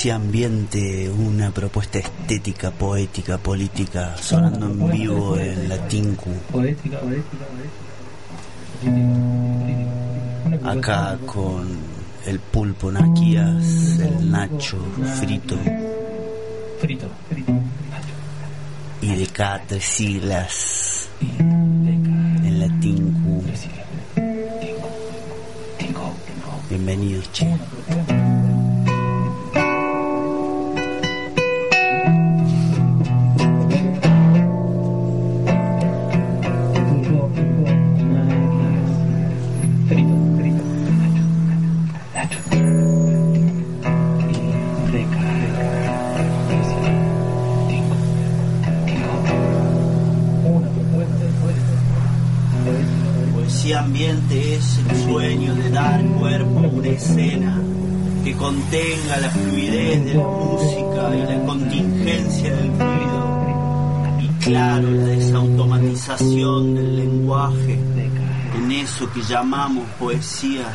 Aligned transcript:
poesía 0.00 0.14
ambiente, 0.14 1.10
una 1.10 1.50
propuesta 1.50 1.98
estética, 1.98 2.70
poética, 2.70 3.36
política, 3.36 4.16
sonando 4.16 4.64
en 4.64 4.90
vivo 4.90 5.36
en 5.36 5.68
la 5.68 5.76
Tinku. 5.88 6.30
Poética, 6.50 7.00
poética, 7.00 7.44
poética. 8.80 10.70
Acá 10.70 11.18
con 11.26 11.68
el 12.24 12.40
pulpo 12.40 12.90
Naquías, 12.90 14.00
el 14.00 14.30
Nacho 14.30 14.78
frito. 15.20 15.58
Frito, 16.80 17.06
frito. 17.28 17.52
Y 19.02 19.16
de 19.16 19.26
cada 19.26 19.60
tres 19.66 19.84
siglas 19.84 20.79
llamamos 69.28 69.88
poesía. 69.98 70.66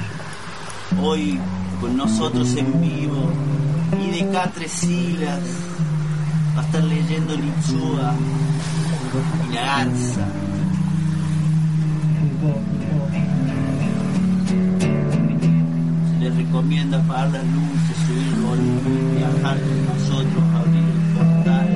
Hoy 1.01 1.39
con 1.81 1.97
nosotros 1.97 2.56
en 2.56 2.81
vivo 2.81 3.31
y 4.01 4.11
de 4.11 4.31
Catresílas 4.31 5.39
va 6.56 6.61
a 6.61 6.66
estar 6.66 6.83
leyendo 6.83 7.35
Nichua 7.38 8.16
y 9.50 9.53
la 9.53 9.61
garza 9.61 10.28
les 16.25 16.35
recomienda 16.35 16.97
apagar 16.97 17.29
las 17.29 17.44
luces, 17.44 17.97
subir 18.07 18.27
el 18.27 18.41
volumen, 18.41 19.16
viajar 19.16 19.57
con 19.59 19.85
nosotros, 19.85 20.44
abrir 20.56 20.83
el 20.83 21.00
portal. 21.13 21.69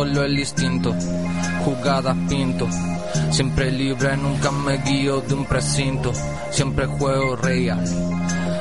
Solo 0.00 0.24
el 0.24 0.38
instinto. 0.38 0.94
Jugadas 1.62 2.16
pinto, 2.26 2.66
siempre 3.30 3.70
libre, 3.70 4.16
nunca 4.16 4.50
me 4.50 4.78
guío 4.78 5.20
de 5.20 5.34
un 5.34 5.44
precinto. 5.44 6.10
Siempre 6.50 6.86
juego 6.86 7.36
real 7.36 7.84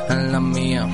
en 0.10 0.32
la 0.34 0.40
mía. 0.42 0.86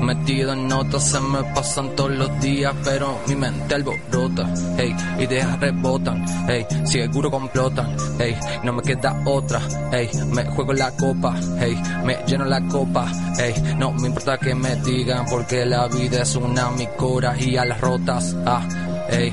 Metido 0.00 0.54
en 0.54 0.66
notas 0.66 1.04
se 1.10 1.20
me 1.20 1.44
pasan 1.54 1.94
todos 1.94 2.12
los 2.12 2.40
días, 2.40 2.74
pero 2.82 3.18
mi 3.26 3.36
mente 3.36 3.74
alborota, 3.74 4.48
hey, 4.78 4.96
ideas 5.18 5.60
rebotan, 5.60 6.24
hey, 6.48 6.66
seguro 6.84 7.30
complotan, 7.30 7.94
hey, 8.18 8.34
no 8.62 8.72
me 8.72 8.82
queda 8.82 9.20
otra, 9.26 9.60
hey, 9.92 10.08
me 10.32 10.44
juego 10.46 10.72
la 10.72 10.90
copa, 10.92 11.34
hey, 11.60 11.78
me 12.02 12.16
lleno 12.26 12.46
la 12.46 12.62
copa, 12.62 13.06
hey, 13.38 13.54
no 13.78 13.92
me 13.92 14.08
importa 14.08 14.38
que 14.38 14.54
me 14.54 14.74
digan 14.76 15.26
porque 15.26 15.66
la 15.66 15.86
vida 15.88 16.22
es 16.22 16.34
una 16.34 16.70
micora 16.70 17.38
y 17.38 17.56
a 17.56 17.64
las 17.66 17.80
rotas, 17.80 18.34
ah, 18.46 18.66
hey, 19.10 19.32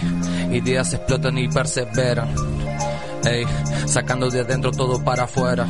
ideas 0.51 0.93
explotan 0.93 1.37
y 1.37 1.47
perseveran, 1.47 2.33
hey, 3.23 3.45
sacando 3.85 4.29
de 4.29 4.41
adentro 4.41 4.71
todo 4.71 5.03
para 5.03 5.23
afuera, 5.23 5.67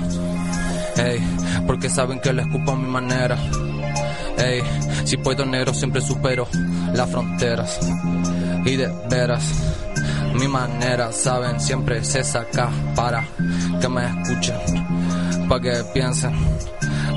hey, 0.96 1.20
porque 1.68 1.90
saben 1.90 2.20
que 2.20 2.34
lo 2.34 2.42
escupo 2.42 2.72
a 2.72 2.76
mi 2.76 2.88
manera. 2.88 3.38
Ey, 4.38 4.62
si 5.04 5.18
puedo 5.18 5.46
negro 5.46 5.74
siempre 5.74 6.02
supero 6.02 6.48
las 6.94 7.10
fronteras. 7.10 7.80
Y 8.66 8.76
de 8.76 8.92
veras, 9.10 9.44
mi 10.34 10.48
manera, 10.48 11.12
saben, 11.12 11.60
siempre 11.60 12.04
se 12.04 12.24
saca 12.24 12.70
para 12.96 13.28
que 13.80 13.90
me 13.90 14.06
escuchen, 14.06 14.58
para 15.48 15.62
que 15.62 15.84
piensen, 15.94 16.34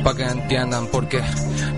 para 0.04 0.16
que 0.16 0.24
entiendan 0.24 0.86
porque 0.92 1.20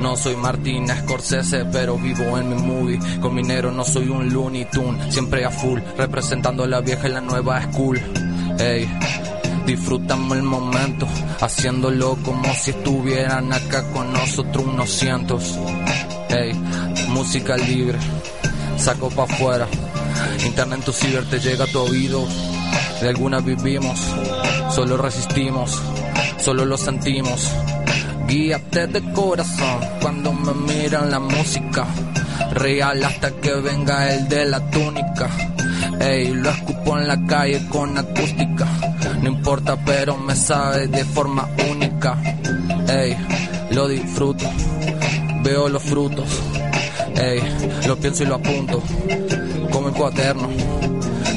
no 0.00 0.16
soy 0.16 0.36
Martín 0.36 0.88
Scorsese, 0.88 1.64
pero 1.66 1.96
vivo 1.96 2.36
en 2.36 2.50
mi 2.50 2.60
movie. 2.60 2.98
Con 3.20 3.34
mi 3.34 3.42
negro 3.42 3.70
no 3.70 3.84
soy 3.84 4.08
un 4.08 4.32
Looney 4.32 4.66
Tune, 4.66 5.10
siempre 5.10 5.44
a 5.44 5.50
full, 5.50 5.80
representando 5.96 6.64
a 6.64 6.66
la 6.66 6.80
vieja 6.80 7.08
y 7.08 7.12
la 7.12 7.20
nueva 7.20 7.62
school. 7.62 8.00
Ey, 8.58 8.88
Disfrutamos 9.66 10.36
el 10.36 10.44
momento, 10.44 11.08
haciéndolo 11.40 12.16
como 12.24 12.54
si 12.54 12.70
estuvieran 12.70 13.52
acá 13.52 13.82
con 13.90 14.12
nosotros 14.12 14.64
unos 14.64 14.88
cientos. 14.90 15.58
Ey, 16.28 16.52
música 17.08 17.56
libre, 17.56 17.98
saco 18.78 19.10
pa' 19.10 19.24
afuera. 19.24 19.66
Internet 20.46 20.84
tu 20.84 20.92
ciber 20.92 21.28
te 21.28 21.40
llega 21.40 21.64
a 21.64 21.66
tu 21.66 21.80
oído. 21.80 22.24
De 23.00 23.08
alguna 23.08 23.40
vivimos, 23.40 23.98
solo 24.70 24.96
resistimos, 24.96 25.82
solo 26.38 26.64
lo 26.64 26.78
sentimos. 26.78 27.50
Guíate 28.26 28.88
de 28.88 29.12
corazón 29.12 29.80
cuando 30.00 30.32
me 30.32 30.52
miran 30.54 31.10
la 31.10 31.20
música. 31.20 31.86
Real 32.52 33.04
hasta 33.04 33.30
que 33.30 33.54
venga 33.54 34.12
el 34.12 34.28
de 34.28 34.44
la 34.46 34.60
túnica. 34.70 35.30
Ey, 36.00 36.32
lo 36.34 36.50
escupo 36.50 36.98
en 36.98 37.06
la 37.06 37.24
calle 37.26 37.66
con 37.68 37.96
acústica. 37.96 38.66
No 39.22 39.28
importa, 39.28 39.76
pero 39.84 40.16
me 40.16 40.34
sabe 40.34 40.88
de 40.88 41.04
forma 41.04 41.48
única. 41.70 42.16
Ey, 42.88 43.16
lo 43.70 43.88
disfruto, 43.88 44.44
veo 45.42 45.68
los 45.68 45.82
frutos. 45.82 46.28
Ey, 47.16 47.40
lo 47.86 47.96
pienso 47.96 48.24
y 48.24 48.26
lo 48.26 48.34
apunto. 48.34 48.82
Como 49.70 49.88
el 49.88 49.94
cuaderno, 49.94 50.48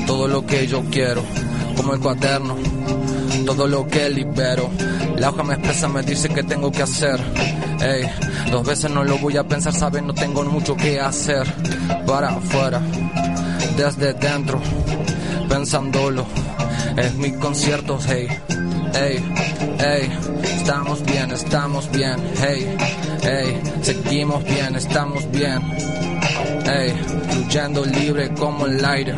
todo 0.07 0.27
lo 0.27 0.45
que 0.45 0.67
yo 0.67 0.83
quiero. 0.89 1.23
Como 1.75 1.93
el 1.93 1.99
cuaderno, 1.99 2.55
todo 3.45 3.67
lo 3.67 3.87
que 3.87 4.09
libero. 4.09 4.69
La 5.19 5.29
hoja 5.29 5.43
me 5.43 5.53
expresa, 5.55 5.89
me 5.89 6.01
dice 6.01 6.29
que 6.29 6.43
tengo 6.43 6.71
que 6.71 6.81
hacer. 6.81 7.19
Ey, 7.81 8.09
dos 8.51 8.65
veces 8.65 8.89
no 8.89 9.03
lo 9.03 9.17
voy 9.17 9.35
a 9.35 9.43
pensar, 9.43 9.73
sabes, 9.73 10.01
no 10.01 10.13
tengo 10.13 10.43
mucho 10.43 10.77
que 10.77 10.99
hacer. 10.99 11.45
Para 12.05 12.29
afuera, 12.29 12.81
desde 13.75 14.13
dentro, 14.13 14.61
pensándolo. 15.49 16.25
Es 16.95 17.13
mi 17.15 17.33
concierto, 17.33 17.99
hey, 18.07 18.27
hey, 18.93 19.23
hey. 19.79 20.09
Estamos 20.43 21.03
bien, 21.05 21.31
estamos 21.31 21.91
bien, 21.91 22.15
hey, 22.41 22.77
hey. 23.21 23.61
Seguimos 23.81 24.43
bien, 24.45 24.75
estamos 24.75 25.29
bien, 25.31 25.61
hey. 26.65 26.93
Fluyendo 27.29 27.85
libre 27.85 28.33
como 28.35 28.67
el 28.67 28.83
aire. 28.85 29.15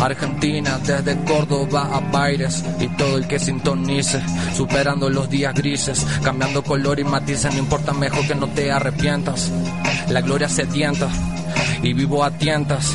Argentina 0.00 0.78
desde 0.78 1.22
Córdoba 1.24 1.90
a 1.92 2.00
Baires 2.00 2.64
y 2.80 2.88
todo 2.88 3.18
el 3.18 3.26
que 3.26 3.38
sintonice, 3.38 4.22
superando 4.56 5.10
los 5.10 5.28
días 5.28 5.54
grises, 5.54 6.06
cambiando 6.22 6.62
color 6.62 6.98
y 6.98 7.04
matices, 7.04 7.52
no 7.52 7.58
importa 7.58 7.92
mejor 7.92 8.26
que 8.26 8.34
no 8.34 8.48
te 8.48 8.72
arrepientas. 8.72 9.50
La 10.08 10.22
gloria 10.22 10.48
sedienta 10.48 11.08
y 11.82 11.92
vivo 11.92 12.24
a 12.24 12.30
tientas, 12.30 12.94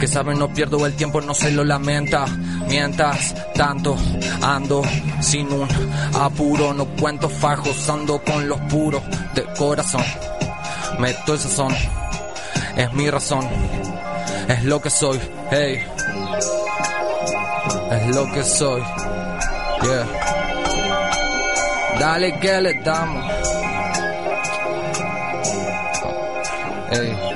que 0.00 0.08
saben 0.08 0.38
no 0.38 0.52
pierdo 0.52 0.84
el 0.84 0.94
tiempo, 0.94 1.20
no 1.20 1.32
se 1.32 1.52
lo 1.52 1.64
lamenta. 1.64 2.26
Mientras 2.68 3.34
tanto 3.54 3.96
ando 4.40 4.82
sin 5.20 5.52
un 5.52 5.68
apuro, 6.14 6.74
no 6.74 6.86
cuento 6.86 7.28
fajos, 7.28 7.88
ando 7.88 8.20
con 8.22 8.48
los 8.48 8.60
puros 8.62 9.02
de 9.34 9.44
corazón. 9.56 10.04
Meto 10.98 11.34
el 11.34 11.38
sazón, 11.38 11.74
es 12.76 12.92
mi 12.92 13.08
razón, 13.10 13.46
es 14.48 14.64
lo 14.64 14.80
que 14.80 14.90
soy, 14.90 15.18
hey 15.50 15.82
es 17.96 18.14
lo 18.14 18.32
que 18.32 18.42
soy. 18.44 18.82
Yeah. 19.82 20.06
Dale 21.98 22.38
que 22.38 22.60
le 22.60 22.74
damos. 22.74 23.24
Hey. 26.90 27.31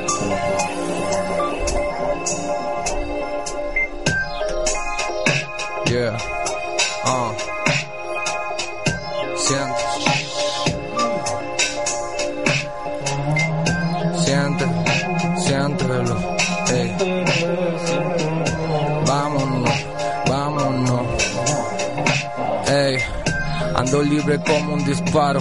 Libre 24.02 24.40
como 24.40 24.74
un 24.74 24.84
disparo. 24.84 25.40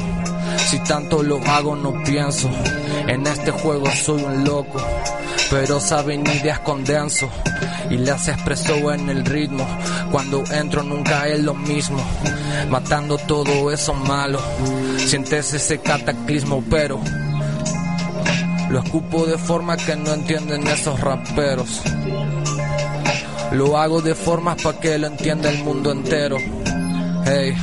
Si 0.67 0.79
tanto 0.79 1.21
lo 1.21 1.39
hago, 1.45 1.75
no 1.75 1.93
pienso. 2.03 2.49
En 3.07 3.25
este 3.27 3.51
juego 3.51 3.85
soy 3.91 4.23
un 4.23 4.43
loco. 4.43 4.79
Pero 5.49 5.79
saben 5.79 6.25
ideas 6.25 6.59
condenso. 6.59 7.29
Y 7.89 7.97
las 7.97 8.27
expreso 8.27 8.91
en 8.91 9.09
el 9.09 9.25
ritmo. 9.25 9.65
Cuando 10.11 10.43
entro 10.51 10.83
nunca 10.83 11.27
es 11.27 11.43
lo 11.43 11.53
mismo. 11.53 12.03
Matando 12.69 13.17
todo 13.17 13.71
eso 13.71 13.93
malo. 13.93 14.39
Sientes 14.97 15.53
ese 15.53 15.79
cataclismo, 15.79 16.63
pero. 16.69 16.99
Lo 18.69 18.79
escupo 18.79 19.25
de 19.25 19.37
forma 19.37 19.77
que 19.77 19.95
no 19.95 20.13
entienden 20.13 20.67
esos 20.67 20.99
raperos. 20.99 21.81
Lo 23.51 23.77
hago 23.77 24.01
de 24.01 24.15
formas 24.15 24.61
para 24.61 24.79
que 24.79 24.97
lo 24.97 25.07
entienda 25.07 25.49
el 25.49 25.63
mundo 25.63 25.91
entero. 25.91 26.37
Hey, 27.25 27.55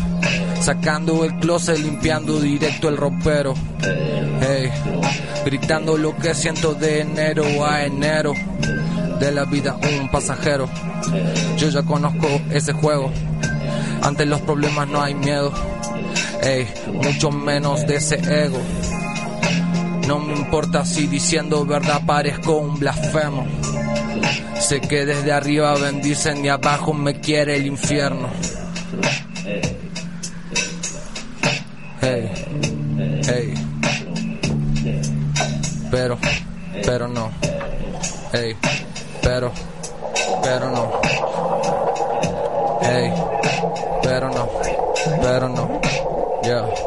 sacando 0.63 1.25
el 1.25 1.35
closet, 1.37 1.77
limpiando 1.79 2.41
directo 2.41 2.89
el 2.89 2.97
ropero. 2.97 3.55
Gritando 5.45 5.97
lo 5.97 6.17
que 6.17 6.35
siento 6.35 6.75
de 6.75 7.01
enero 7.01 7.45
a 7.67 7.85
enero. 7.85 8.33
De 9.19 9.33
la 9.33 9.45
vida 9.45 9.77
un 10.01 10.11
pasajero. 10.11 10.69
Yo 11.57 11.69
ya 11.69 11.83
conozco 11.83 12.29
ese 12.51 12.73
juego. 12.73 13.11
Ante 14.03 14.25
los 14.25 14.41
problemas 14.43 14.89
no 14.89 15.03
hay 15.03 15.15
miedo. 15.15 15.53
Mucho 16.93 17.31
menos 17.31 17.87
de 17.87 17.97
ese 17.97 18.17
ego. 18.45 18.59
No 20.07 20.19
me 20.19 20.35
importa 20.35 20.85
si 20.85 21.07
diciendo 21.07 21.65
verdad 21.65 22.03
parezco 22.07 22.59
un 22.59 22.79
blasfemo. 22.79 23.47
Sé 24.61 24.81
que 24.81 25.07
desde 25.07 25.33
arriba 25.33 25.75
bendicen 25.75 26.45
y 26.45 26.49
abajo 26.49 26.93
me 26.93 27.21
quiere 27.21 27.57
el 27.57 27.67
infierno. 27.67 28.29
Hey, 32.03 32.29
hey. 33.25 33.55
Pero, 35.89 36.19
pero 36.85 37.07
no. 37.07 37.31
Hey, 38.33 38.57
pero, 39.23 39.53
pero 40.43 40.71
no. 40.73 41.01
Hey, 42.83 43.13
pero 44.03 44.31
no, 44.31 44.49
pero 45.23 45.49
no. 45.49 45.81
Yeah. 46.43 46.82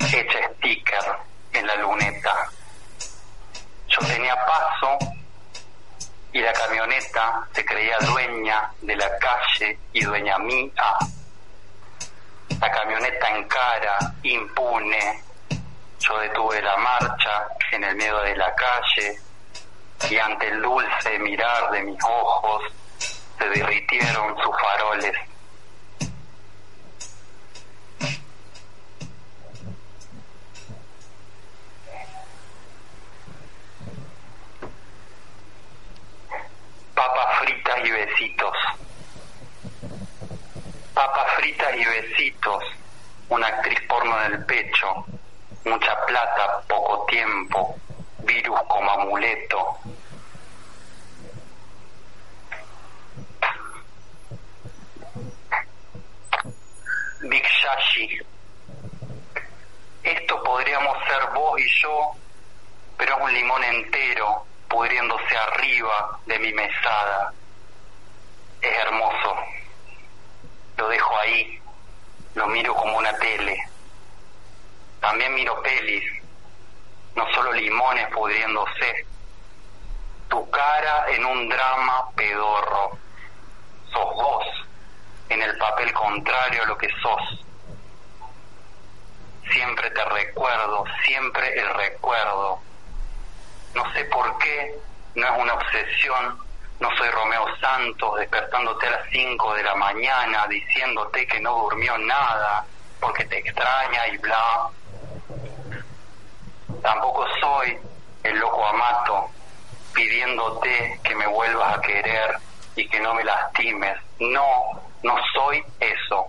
Hecha 0.00 0.48
sticker 0.56 1.16
en 1.52 1.66
la 1.66 1.76
luneta. 1.76 2.50
Yo 3.88 3.98
tenía 4.06 4.36
paso 4.46 4.98
y 6.32 6.40
la 6.40 6.52
camioneta 6.52 7.46
se 7.52 7.64
creía 7.64 7.96
dueña 8.00 8.70
de 8.82 8.96
la 8.96 9.10
calle 9.18 9.78
y 9.92 10.04
dueña 10.04 10.38
mía. 10.38 10.96
La 12.60 12.70
camioneta 12.70 13.28
en 13.30 13.48
cara, 13.48 13.98
impune. 14.22 15.22
Yo 16.00 16.18
detuve 16.18 16.60
la 16.62 16.76
marcha 16.76 17.48
en 17.72 17.84
el 17.84 17.96
medio 17.96 18.18
de 18.20 18.36
la 18.36 18.54
calle 18.54 19.18
y 20.10 20.16
ante 20.16 20.48
el 20.48 20.62
dulce 20.62 21.18
mirar 21.18 21.70
de 21.70 21.82
mis 21.82 21.98
ojos 22.04 22.62
se 23.38 23.48
derritieron 23.48 24.36
sus 24.42 24.56
faroles. 24.60 25.14
Papas 36.94 37.40
y 37.84 37.90
besitos. 37.90 38.54
Papas 40.94 41.32
fritas 41.36 41.74
y 41.76 41.84
besitos. 41.84 42.64
Una 43.28 43.46
actriz 43.46 43.80
porno 43.88 44.22
en 44.24 44.32
el 44.32 44.44
pecho. 44.46 45.04
Mucha 45.64 46.06
plata, 46.06 46.62
poco 46.68 47.06
tiempo. 47.06 47.76
Virus 48.18 48.60
como 48.68 48.90
amuleto. 48.90 49.78
Big 57.20 57.44
Shashi. 57.44 58.20
Esto 60.02 60.42
podríamos 60.42 60.96
ser 61.06 61.28
vos 61.34 61.60
y 61.60 61.68
yo, 61.82 62.12
pero 62.96 63.16
es 63.16 63.22
un 63.24 63.34
limón 63.34 63.64
entero 63.64 64.46
pudriéndose 64.68 65.36
arriba 65.36 66.18
de 66.26 66.38
mi 66.38 66.52
mesada. 66.52 67.32
Es 68.60 68.78
hermoso. 68.78 69.36
Lo 70.76 70.88
dejo 70.88 71.16
ahí, 71.18 71.60
lo 72.34 72.46
miro 72.46 72.74
como 72.74 72.96
una 72.98 73.12
tele. 73.18 73.58
También 75.00 75.34
miro 75.34 75.60
pelis, 75.62 76.04
no 77.14 77.26
solo 77.32 77.52
limones 77.52 78.08
pudriéndose. 78.08 79.06
Tu 80.28 80.50
cara 80.50 81.06
en 81.08 81.24
un 81.24 81.48
drama 81.48 82.10
pedorro. 82.14 82.98
Sos 83.92 84.14
vos, 84.14 84.46
en 85.28 85.42
el 85.42 85.56
papel 85.58 85.92
contrario 85.92 86.62
a 86.62 86.66
lo 86.66 86.78
que 86.78 86.88
sos. 87.00 87.44
Siempre 89.50 89.90
te 89.90 90.04
recuerdo, 90.04 90.84
siempre 91.04 91.58
el 91.58 91.74
recuerdo 91.74 92.60
no 93.74 93.92
sé 93.92 94.04
por 94.06 94.38
qué, 94.38 94.78
no 95.14 95.26
es 95.26 95.40
una 95.40 95.54
obsesión, 95.54 96.38
no 96.80 96.88
soy 96.96 97.08
Romeo 97.10 97.44
Santos 97.60 98.18
despertándote 98.18 98.86
a 98.86 98.90
las 98.90 99.08
5 99.10 99.54
de 99.54 99.62
la 99.62 99.74
mañana 99.74 100.46
diciéndote 100.46 101.26
que 101.26 101.40
no 101.40 101.54
durmió 101.62 101.96
nada 101.98 102.64
porque 103.00 103.24
te 103.24 103.38
extraña 103.38 104.08
y 104.08 104.16
bla. 104.18 104.68
Tampoco 106.82 107.26
soy 107.40 107.76
el 108.22 108.38
loco 108.38 108.66
amato 108.66 109.30
pidiéndote 109.92 111.00
que 111.02 111.14
me 111.14 111.26
vuelvas 111.26 111.78
a 111.78 111.80
querer 111.80 112.36
y 112.76 112.88
que 112.88 113.00
no 113.00 113.14
me 113.14 113.24
lastimes. 113.24 113.98
No, 114.20 114.80
no 115.02 115.16
soy 115.34 115.62
eso. 115.80 116.28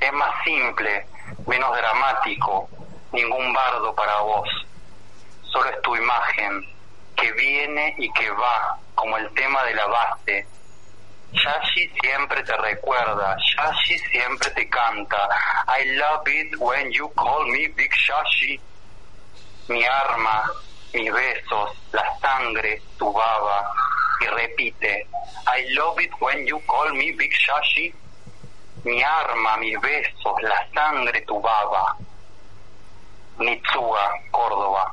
Es 0.00 0.12
más 0.12 0.44
simple, 0.44 1.06
menos 1.46 1.76
dramático, 1.76 2.68
ningún 3.12 3.52
bardo 3.52 3.94
para 3.94 4.20
vos 4.20 4.48
solo 5.52 5.68
es 5.68 5.82
tu 5.82 5.94
imagen, 5.94 6.66
que 7.16 7.32
viene 7.32 7.94
y 7.98 8.10
que 8.12 8.30
va, 8.30 8.78
como 8.94 9.16
el 9.16 9.32
tema 9.34 9.62
de 9.64 9.74
la 9.74 9.86
base. 9.86 10.46
Yashi 11.32 11.88
siempre 12.02 12.42
te 12.42 12.54
recuerda, 12.56 13.36
Yashi 13.56 13.98
siempre 13.98 14.50
te 14.50 14.68
canta. 14.68 15.28
I 15.66 15.84
love 15.96 16.28
it 16.28 16.58
when 16.58 16.92
you 16.92 17.08
call 17.16 17.46
me 17.46 17.68
Big 17.68 17.90
Shashi. 17.90 18.60
Mi 19.68 19.82
arma, 19.84 20.42
mis 20.92 21.10
besos, 21.10 21.70
la 21.92 22.04
sangre, 22.20 22.82
tu 22.98 23.12
baba. 23.12 23.72
Y 24.20 24.26
repite, 24.26 25.06
I 25.46 25.72
love 25.74 25.98
it 26.00 26.10
when 26.20 26.46
you 26.46 26.60
call 26.66 26.92
me 26.92 27.12
Big 27.12 27.32
Shashi. 27.32 27.94
Mi 28.84 29.02
arma, 29.02 29.56
mis 29.56 29.80
besos, 29.80 30.42
la 30.42 30.68
sangre, 30.74 31.22
tu 31.22 31.40
baba. 31.40 31.96
Nitsua, 33.38 34.12
Córdoba. 34.30 34.92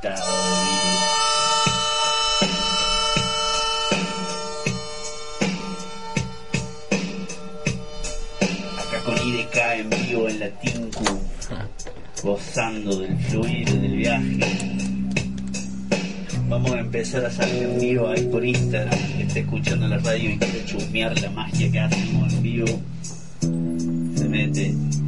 Acá 0.00 0.14
con 9.04 9.14
IDK 9.14 9.56
en 9.76 9.90
vivo 9.90 10.26
en 10.26 10.40
la 10.40 10.50
gozando 12.22 12.96
del 12.96 13.18
fluir 13.18 13.68
del 13.68 13.96
viaje. 13.96 14.38
Vamos 16.48 16.72
a 16.72 16.80
empezar 16.80 17.26
a 17.26 17.30
salir 17.30 17.64
en 17.64 17.78
vivo 17.78 18.08
ahí 18.08 18.22
por 18.22 18.42
Instagram, 18.42 18.98
que 19.18 19.22
esté 19.24 19.40
escuchando 19.40 19.86
la 19.86 19.98
radio 19.98 20.30
y 20.30 20.38
quiere 20.38 20.64
chusmear 20.64 21.20
la 21.20 21.30
magia 21.30 21.70
que 21.70 21.78
hacemos 21.78 22.32
en 22.32 22.42
vivo. 22.42 22.66
Se 24.16 24.28
mete. 24.28 24.99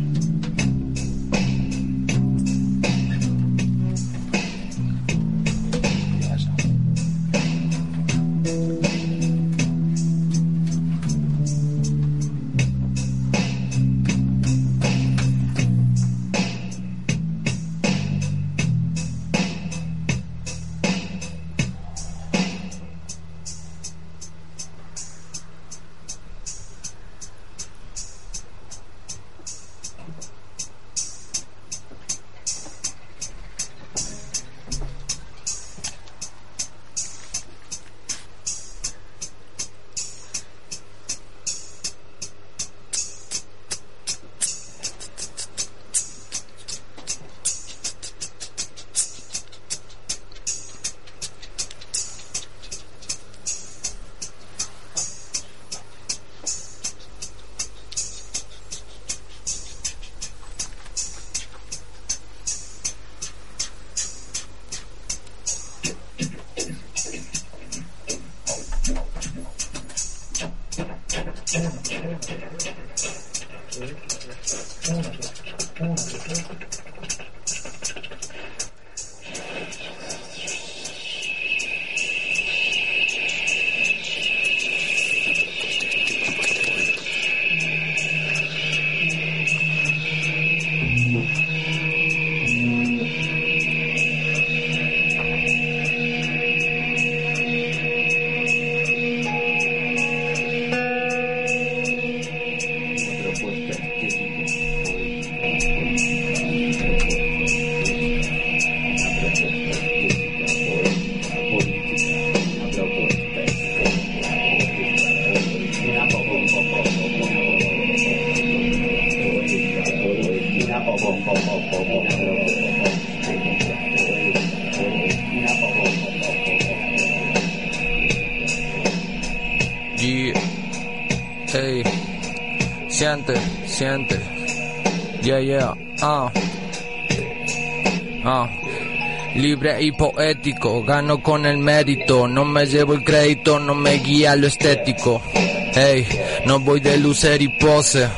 Libre 139.43 139.83
y 139.83 139.91
poético, 139.91 140.85
gano 140.85 141.21
con 141.21 141.45
el 141.47 141.59
mérito, 141.59 142.29
no 142.29 142.45
me 142.45 142.65
llevo 142.65 142.95
el 142.95 143.03
crédito, 143.03 143.59
no 143.59 143.75
me 143.75 143.95
guía 143.95 144.37
lo 144.37 144.47
estético. 144.47 145.21
Hey, 145.35 146.07
no 146.47 146.61
voy 146.61 146.79
de 146.79 146.97
lucer 146.97 147.43
y 147.43 147.49
pose. 147.59 148.09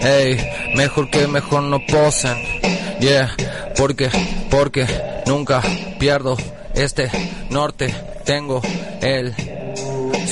Hey, 0.00 0.38
mejor 0.76 1.10
que 1.10 1.26
mejor 1.26 1.64
no 1.64 1.84
posen. 1.84 2.36
Yeah, 3.00 3.34
porque, 3.76 4.10
porque 4.48 4.86
nunca 5.26 5.60
pierdo 5.98 6.36
este 6.72 7.10
norte. 7.50 7.92
Tengo 8.24 8.62
el 9.02 9.34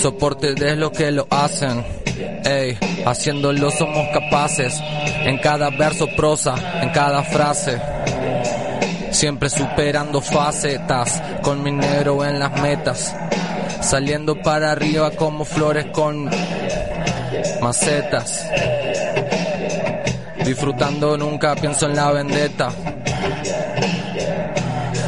soporte 0.01 0.55
de 0.55 0.77
lo 0.77 0.93
que 0.93 1.11
lo 1.11 1.27
hacen. 1.31 1.85
Ey, 2.45 2.79
haciéndolo 3.05 3.73
somos 3.73 4.07
capaces. 4.13 4.73
En 5.25 5.39
cada 5.39 5.71
verso 5.71 6.07
prosa, 6.17 6.81
en 6.81 6.91
cada 6.91 7.25
frase. 7.25 7.98
Siempre 9.19 9.51
superando 9.51 10.21
facetas, 10.21 11.21
con 11.43 11.61
minero 11.61 12.25
en 12.25 12.39
las 12.39 12.53
metas. 12.63 13.17
Saliendo 13.81 14.41
para 14.41 14.71
arriba 14.71 15.11
como 15.11 15.45
flores 15.45 15.87
con 15.87 16.31
macetas. 17.61 18.49
Disfrutando 20.45 21.19
nunca 21.19 21.57
pienso 21.57 21.87
en 21.87 21.97
la 21.97 22.13
vendetta. 22.13 22.69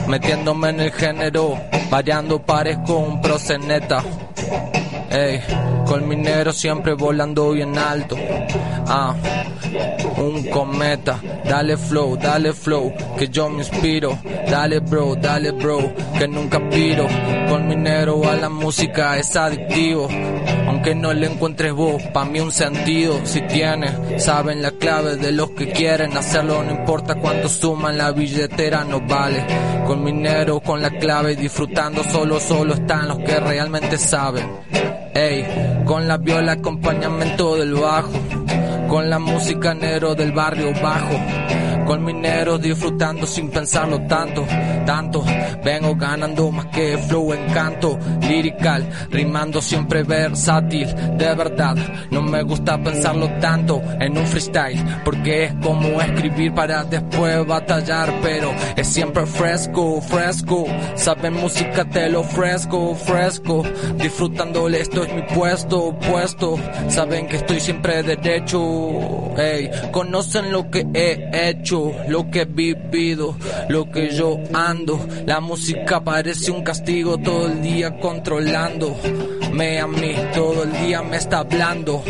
Metiéndome 0.08 0.70
en 0.70 0.80
el 0.80 0.90
género, 0.90 1.56
variando 1.88 2.42
parezco 2.42 2.98
un 2.98 3.20
proceneta. 3.20 4.02
Ey, 5.08 5.40
con 5.86 6.08
minero 6.08 6.52
siempre 6.52 6.94
volando 6.94 7.52
bien 7.52 7.78
alto. 7.78 8.16
Ah, 8.88 9.14
un 10.16 10.50
cometa. 10.50 11.20
Dale 11.50 11.76
flow, 11.76 12.16
dale 12.16 12.52
flow, 12.52 12.94
que 13.18 13.28
yo 13.28 13.50
me 13.50 13.58
inspiro. 13.58 14.16
Dale 14.48 14.78
bro, 14.78 15.16
dale 15.16 15.50
bro, 15.50 15.92
que 16.16 16.28
nunca 16.28 16.60
piro. 16.70 17.08
Con 17.48 17.66
minero 17.66 18.24
a 18.30 18.36
la 18.36 18.48
música 18.48 19.18
es 19.18 19.34
adictivo. 19.34 20.06
Aunque 20.68 20.94
no 20.94 21.12
le 21.12 21.26
encuentres 21.26 21.72
voz, 21.72 22.04
pa' 22.14 22.24
mí 22.24 22.38
un 22.38 22.52
sentido. 22.52 23.18
Si 23.24 23.40
tiene, 23.48 24.20
saben 24.20 24.62
la 24.62 24.70
clave 24.70 25.16
de 25.16 25.32
los 25.32 25.50
que 25.50 25.72
quieren 25.72 26.16
hacerlo. 26.16 26.62
No 26.62 26.70
importa 26.70 27.16
cuánto 27.16 27.48
suman, 27.48 27.98
la 27.98 28.12
billetera 28.12 28.84
no 28.84 29.00
vale. 29.00 29.44
Con 29.88 30.04
minero, 30.04 30.60
con 30.60 30.80
la 30.80 30.90
clave, 30.90 31.34
disfrutando 31.34 32.04
solo, 32.04 32.38
solo 32.38 32.74
están 32.74 33.08
los 33.08 33.18
que 33.18 33.40
realmente 33.40 33.98
saben. 33.98 34.46
Ey, 35.14 35.82
con 35.84 36.06
la 36.06 36.16
viola 36.16 36.52
acompañamiento 36.52 37.56
del 37.56 37.74
bajo, 37.74 38.12
con 38.90 39.08
la 39.08 39.18
música 39.18 39.72
negro 39.72 40.16
del 40.16 40.32
barrio 40.32 40.72
bajo, 40.82 41.14
con 41.90 42.04
mineros 42.04 42.62
disfrutando 42.62 43.26
sin 43.26 43.50
pensarlo 43.50 44.00
tanto, 44.06 44.46
tanto, 44.86 45.24
vengo 45.64 45.96
ganando 45.96 46.48
más 46.52 46.66
que 46.66 46.96
flow 46.96 47.32
encanto, 47.32 47.98
lirical, 48.20 48.88
rimando 49.10 49.60
siempre 49.60 50.04
versátil, 50.04 50.86
de 51.18 51.34
verdad, 51.34 51.76
no 52.12 52.22
me 52.22 52.44
gusta 52.44 52.80
pensarlo 52.80 53.28
tanto 53.40 53.82
en 53.98 54.16
un 54.16 54.24
freestyle, 54.24 54.78
porque 55.04 55.46
es 55.46 55.54
como 55.54 56.00
escribir 56.00 56.54
para 56.54 56.84
después 56.84 57.44
batallar, 57.44 58.14
pero 58.22 58.52
es 58.76 58.86
siempre 58.86 59.26
fresco, 59.26 60.00
fresco, 60.00 60.66
saben 60.94 61.34
música 61.34 61.84
te 61.86 62.08
lo 62.08 62.22
fresco, 62.22 62.94
fresco, 62.94 63.64
disfrutándole 63.96 64.80
esto 64.80 65.02
es 65.02 65.12
mi 65.12 65.22
puesto, 65.22 65.92
puesto, 65.98 66.56
saben 66.86 67.26
que 67.26 67.38
estoy 67.38 67.58
siempre 67.58 68.04
derecho, 68.04 69.34
ey, 69.36 69.68
conocen 69.90 70.52
lo 70.52 70.70
que 70.70 70.86
he 70.94 71.48
hecho, 71.48 71.79
lo 72.08 72.30
que 72.30 72.42
he 72.42 72.44
vivido, 72.44 73.36
lo 73.68 73.90
que 73.90 74.10
yo 74.10 74.38
ando, 74.52 74.98
la 75.26 75.40
música 75.40 76.02
parece 76.02 76.50
un 76.50 76.62
castigo 76.62 77.18
todo 77.18 77.46
el 77.46 77.62
día 77.62 77.98
controlando, 77.98 78.96
me 79.52 79.80
a 79.80 79.86
mí 79.86 80.14
todo 80.34 80.62
el 80.64 80.72
día 80.72 81.02
me 81.02 81.16
está 81.16 81.38
hablando 81.38 82.02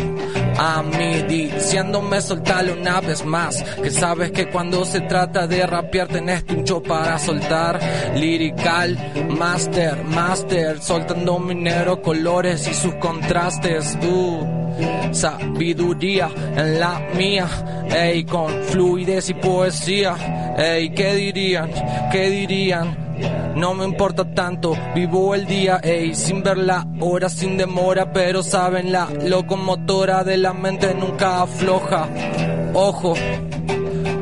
a 0.57 0.83
mí 0.83 1.23
diciéndome 1.27 2.21
soltarle 2.21 2.73
una 2.73 3.01
vez 3.01 3.25
más. 3.25 3.63
Que 3.81 3.89
sabes 3.89 4.31
que 4.31 4.47
cuando 4.49 4.85
se 4.85 5.01
trata 5.01 5.47
de 5.47 5.65
rapear 5.65 6.07
tenés 6.07 6.43
pincho 6.43 6.83
para 6.83 7.17
soltar. 7.17 7.79
Lirical 8.15 8.95
master 9.39 10.03
master 10.03 10.79
soltando 10.79 11.39
minero 11.39 12.01
colores 12.01 12.67
y 12.67 12.73
sus 12.73 12.93
contrastes. 12.95 13.97
Uh, 14.03 15.13
sabiduría 15.13 16.29
en 16.55 16.79
la 16.79 16.99
mía 17.15 17.47
ey 17.89 18.23
con 18.23 18.51
fluidez 18.63 19.29
y 19.29 19.33
poesía. 19.33 20.15
Ey 20.57 20.91
qué 20.91 21.15
dirían 21.15 21.71
qué 22.11 22.29
dirían 22.29 23.10
no 23.55 23.73
me 23.73 23.85
importa 23.85 24.25
tanto, 24.33 24.75
vivo 24.95 25.35
el 25.35 25.45
día, 25.45 25.79
ey, 25.83 26.15
sin 26.15 26.41
ver 26.41 26.57
la 26.57 26.87
hora, 26.99 27.29
sin 27.29 27.57
demora, 27.57 28.11
pero 28.11 28.43
saben 28.43 28.91
la 28.91 29.07
locomotora 29.25 30.23
de 30.23 30.37
la 30.37 30.53
mente 30.53 30.93
nunca 30.93 31.41
afloja. 31.41 32.07
Ojo, 32.73 33.13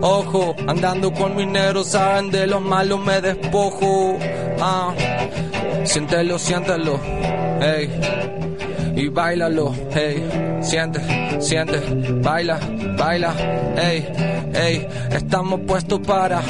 ojo, 0.01 0.55
andando 0.67 1.13
con 1.13 1.35
mineros, 1.35 1.87
saben 1.87 2.31
de 2.31 2.47
lo 2.47 2.59
malo 2.59 2.97
me 2.97 3.21
despojo. 3.21 4.17
Ah, 4.59 4.93
siéntelo, 5.83 6.39
siéntelo, 6.39 6.99
ey, 7.61 7.89
y 8.95 9.07
bailalo, 9.07 9.73
ey, 9.95 10.59
siente, 10.61 10.99
siente, 11.39 11.79
baila, 12.21 12.59
baila, 12.97 13.33
ey, 13.77 14.07
ey, 14.53 14.87
estamos 15.11 15.61
puestos 15.61 15.99
para 15.99 16.41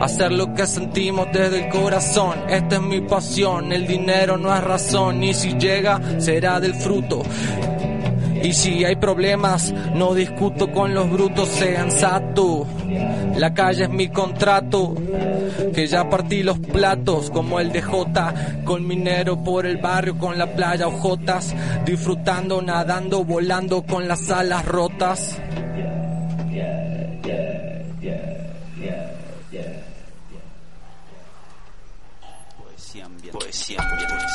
hacer 0.00 0.32
lo 0.32 0.54
que 0.54 0.66
sentimos 0.66 1.28
desde 1.32 1.66
el 1.66 1.70
corazón. 1.70 2.38
Esta 2.48 2.76
es 2.76 2.82
mi 2.82 3.00
pasión, 3.00 3.72
el 3.72 3.86
dinero 3.86 4.36
no 4.36 4.54
es 4.54 4.62
razón, 4.62 5.22
y 5.22 5.34
si 5.34 5.54
llega 5.54 6.00
será 6.18 6.60
del 6.60 6.74
fruto. 6.74 7.22
Y 8.42 8.52
si 8.52 8.84
hay 8.84 8.96
problemas, 8.96 9.72
no 9.94 10.14
discuto 10.14 10.70
con 10.70 10.94
los 10.94 11.10
brutos, 11.10 11.48
sean 11.48 11.90
sato. 11.90 12.66
La 13.36 13.52
calle 13.52 13.84
es 13.84 13.90
mi 13.90 14.08
contrato, 14.08 14.94
que 15.74 15.86
ya 15.86 16.08
partí 16.08 16.42
los 16.42 16.58
platos, 16.58 17.30
como 17.30 17.58
el 17.58 17.72
de 17.72 17.82
J, 17.82 18.34
con 18.64 18.86
minero 18.86 19.42
por 19.42 19.66
el 19.66 19.78
barrio, 19.78 20.16
con 20.16 20.38
la 20.38 20.46
playa 20.54 20.86
ojotas, 20.86 21.54
disfrutando, 21.84 22.62
nadando, 22.62 23.24
volando 23.24 23.82
con 23.82 24.06
las 24.06 24.30
alas 24.30 24.64
rotas. 24.64 25.36
Poesía 33.46 33.80
ambiental. 33.80 34.08
Poesía 34.08 34.18
ambiental. 34.18 34.25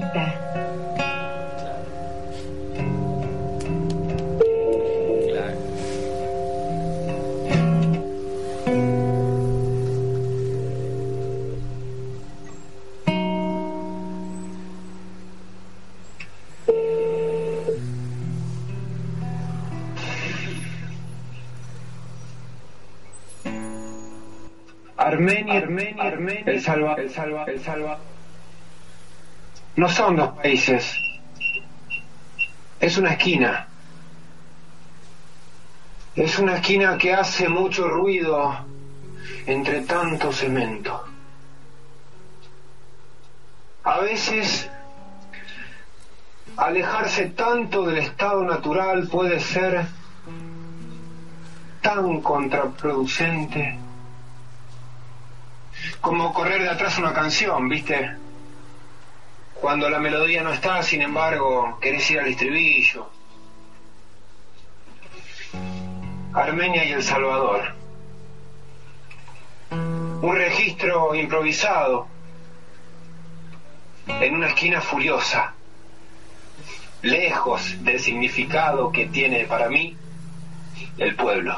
Claro. 0.00 0.54
Armenia, 24.96 25.58
Armenia, 25.58 26.02
Armenia, 26.02 26.42
El 26.46 26.60
Salva, 26.60 26.94
El 26.94 27.10
Salva, 27.10 27.44
El 27.44 27.60
Salva. 27.60 28.03
No 29.76 29.88
son 29.88 30.16
dos 30.16 30.30
países. 30.36 30.96
Es 32.78 32.96
una 32.96 33.12
esquina. 33.12 33.68
Es 36.14 36.38
una 36.38 36.56
esquina 36.56 36.96
que 36.96 37.12
hace 37.12 37.48
mucho 37.48 37.88
ruido 37.88 38.66
entre 39.46 39.80
tanto 39.82 40.32
cemento. 40.32 41.04
A 43.82 43.98
veces 43.98 44.70
alejarse 46.56 47.26
tanto 47.30 47.84
del 47.84 47.98
estado 47.98 48.44
natural 48.44 49.08
puede 49.08 49.40
ser 49.40 49.86
tan 51.82 52.20
contraproducente 52.20 53.78
como 56.00 56.32
correr 56.32 56.62
de 56.62 56.70
atrás 56.70 56.96
una 56.98 57.12
canción, 57.12 57.68
¿viste? 57.68 58.23
Cuando 59.64 59.88
la 59.88 59.98
melodía 59.98 60.42
no 60.42 60.52
está, 60.52 60.82
sin 60.82 61.00
embargo, 61.00 61.78
querés 61.80 62.10
ir 62.10 62.20
al 62.20 62.26
estribillo. 62.26 63.08
Armenia 66.34 66.84
y 66.84 66.92
El 66.92 67.02
Salvador. 67.02 67.72
Un 69.70 70.36
registro 70.36 71.14
improvisado 71.14 72.06
en 74.06 74.34
una 74.34 74.48
esquina 74.48 74.82
furiosa, 74.82 75.54
lejos 77.00 77.82
del 77.82 77.98
significado 78.00 78.92
que 78.92 79.06
tiene 79.06 79.46
para 79.46 79.70
mí 79.70 79.96
el 80.98 81.16
pueblo. 81.16 81.56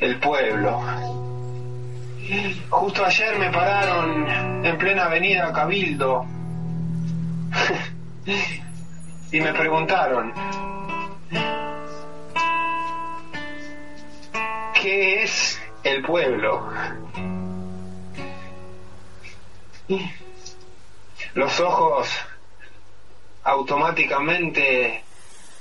El 0.00 0.18
pueblo. 0.18 1.23
Justo 2.70 3.04
ayer 3.04 3.38
me 3.38 3.50
pararon 3.50 4.64
en 4.64 4.78
plena 4.78 5.04
avenida 5.04 5.52
Cabildo 5.52 6.24
y 9.30 9.40
me 9.40 9.52
preguntaron, 9.52 10.32
¿qué 14.80 15.22
es 15.22 15.60
el 15.82 16.02
pueblo? 16.02 16.70
Los 21.34 21.60
ojos 21.60 22.08
automáticamente 23.42 25.04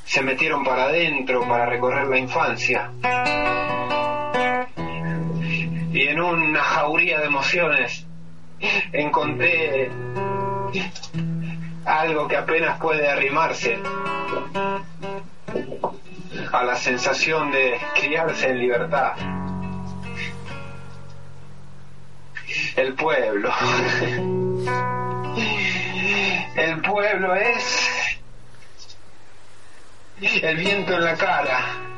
se 0.06 0.22
metieron 0.22 0.64
para 0.64 0.84
adentro 0.84 1.42
para 1.46 1.66
recorrer 1.66 2.08
la 2.08 2.18
infancia 2.18 2.92
y 5.94 6.08
en 6.08 6.20
una 6.20 6.64
jauría 6.64 7.20
de 7.20 7.28
emociones 7.28 8.06
encontré 8.92 9.92
algo 11.86 12.28
que 12.28 12.36
apenas 12.36 12.80
puede 12.80 13.08
arrimarse 13.08 13.78
a 16.52 16.64
la 16.64 16.76
sensación 16.76 17.52
de 17.52 17.80
criarse 17.94 18.50
en 18.50 18.60
libertad. 18.60 19.12
El 22.76 22.94
pueblo. 22.96 23.52
El 26.56 26.82
pueblo 26.82 27.36
es 27.36 28.20
el 30.42 30.58
viento 30.58 30.94
en 30.94 31.04
la 31.04 31.16
cara 31.16 31.93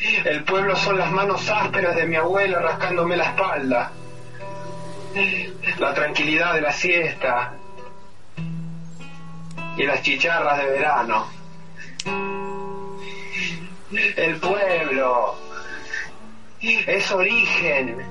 el 0.00 0.44
pueblo 0.44 0.76
son 0.76 0.98
las 0.98 1.10
manos 1.10 1.48
ásperas 1.48 1.96
de 1.96 2.06
mi 2.06 2.16
abuela 2.16 2.60
rascándome 2.60 3.16
la 3.16 3.24
espalda. 3.24 3.90
La 5.78 5.94
tranquilidad 5.94 6.54
de 6.54 6.60
la 6.60 6.72
siesta. 6.72 7.54
Y 9.76 9.82
las 9.84 10.02
chicharras 10.02 10.58
de 10.58 10.70
verano. 10.70 11.26
El 14.16 14.36
pueblo 14.36 15.36
es 16.60 17.10
origen, 17.10 18.04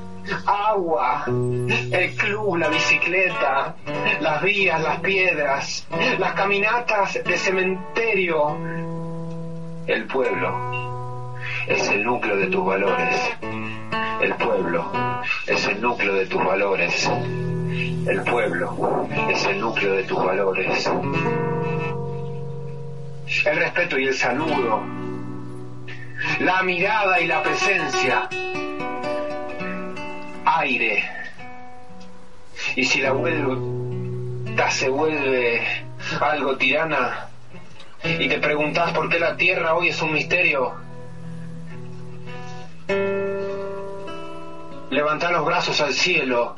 agua, 0.46 1.26
el 1.28 2.16
club, 2.16 2.58
la 2.58 2.68
bicicleta, 2.70 3.76
las 4.20 4.42
vías, 4.42 4.82
las 4.82 5.00
piedras, 5.00 5.88
las 6.18 6.34
caminatas 6.34 7.14
de 7.24 7.38
cementerio. 7.38 8.58
El 9.88 10.06
pueblo 10.06 10.97
es 11.68 11.90
el 11.90 12.04
núcleo 12.04 12.38
de 12.38 12.48
tus 12.48 12.66
valores. 12.66 13.38
El 14.22 14.34
pueblo 14.36 14.92
es 15.46 15.68
el 15.68 15.82
núcleo 15.82 16.14
de 16.14 16.26
tus 16.26 16.44
valores. 16.44 17.10
El 18.08 18.22
pueblo 18.24 19.08
es 19.30 19.46
el 19.46 19.60
núcleo 19.60 19.94
de 19.94 20.04
tus 20.04 20.24
valores. 20.24 20.90
El 23.46 23.58
respeto 23.58 24.00
y 24.00 24.08
el 24.08 24.14
saludo. 24.14 24.82
La 26.40 26.64
mirada 26.64 27.20
y 27.20 27.28
la 27.28 27.44
presencia. 27.44 28.30
Aire. 30.46 31.04
Y 32.76 32.84
si 32.86 33.02
la 33.02 33.12
vuelta 33.12 34.72
se 34.72 34.90
vuelve 34.90 35.62
algo 36.22 36.58
tirana 36.58 37.28
y 38.04 38.28
te 38.28 38.40
preguntas 38.40 38.92
por 38.94 39.10
qué 39.10 39.20
la 39.20 39.36
tierra 39.36 39.76
hoy 39.76 39.90
es 39.90 40.02
un 40.02 40.14
misterio, 40.14 40.87
levanta 44.90 45.32
los 45.32 45.46
brazos 45.46 45.80
al 45.82 45.94
cielo 45.94 46.56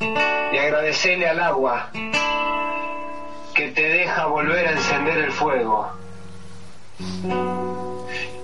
y 0.00 0.58
agradecerle 0.58 1.28
al 1.28 1.40
agua 1.40 1.90
que 3.54 3.68
te 3.68 3.82
deja 3.82 4.26
volver 4.26 4.68
a 4.68 4.72
encender 4.72 5.18
el 5.18 5.32
fuego. 5.32 5.92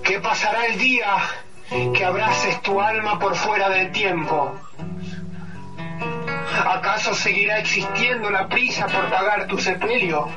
¿Qué 0.03 0.19
pasará 0.19 0.65
el 0.67 0.77
día 0.77 1.17
que 1.69 2.05
abraces 2.05 2.61
tu 2.61 2.81
alma 2.81 3.19
por 3.19 3.35
fuera 3.35 3.69
del 3.69 3.91
tiempo? 3.91 4.55
¿Acaso 6.65 7.13
seguirá 7.13 7.59
existiendo 7.59 8.29
la 8.29 8.47
prisa 8.47 8.87
por 8.87 9.09
pagar 9.09 9.47
tu 9.47 9.57
sepelio? 9.57 10.27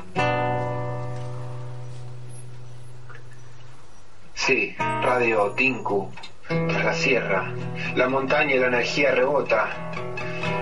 Sí, 4.45 4.75
Radio 4.77 5.53
Tinku, 5.57 6.07
la 6.49 6.93
sierra, 6.93 7.51
la 7.95 8.07
montaña 8.07 8.53
y 8.53 8.59
la 8.59 8.67
energía 8.67 9.09
rebota. 9.09 9.91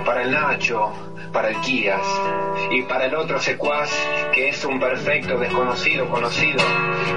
Para 0.05 0.21
el 0.21 0.31
Nacho, 0.31 1.12
para 1.33 1.49
el 1.49 1.59
Kías 1.61 2.05
y 2.71 2.83
para 2.83 3.05
el 3.05 3.15
otro 3.15 3.39
secuaz 3.39 3.91
que 4.31 4.49
es 4.49 4.63
un 4.63 4.79
perfecto 4.79 5.37
desconocido 5.37 6.07
conocido. 6.07 6.59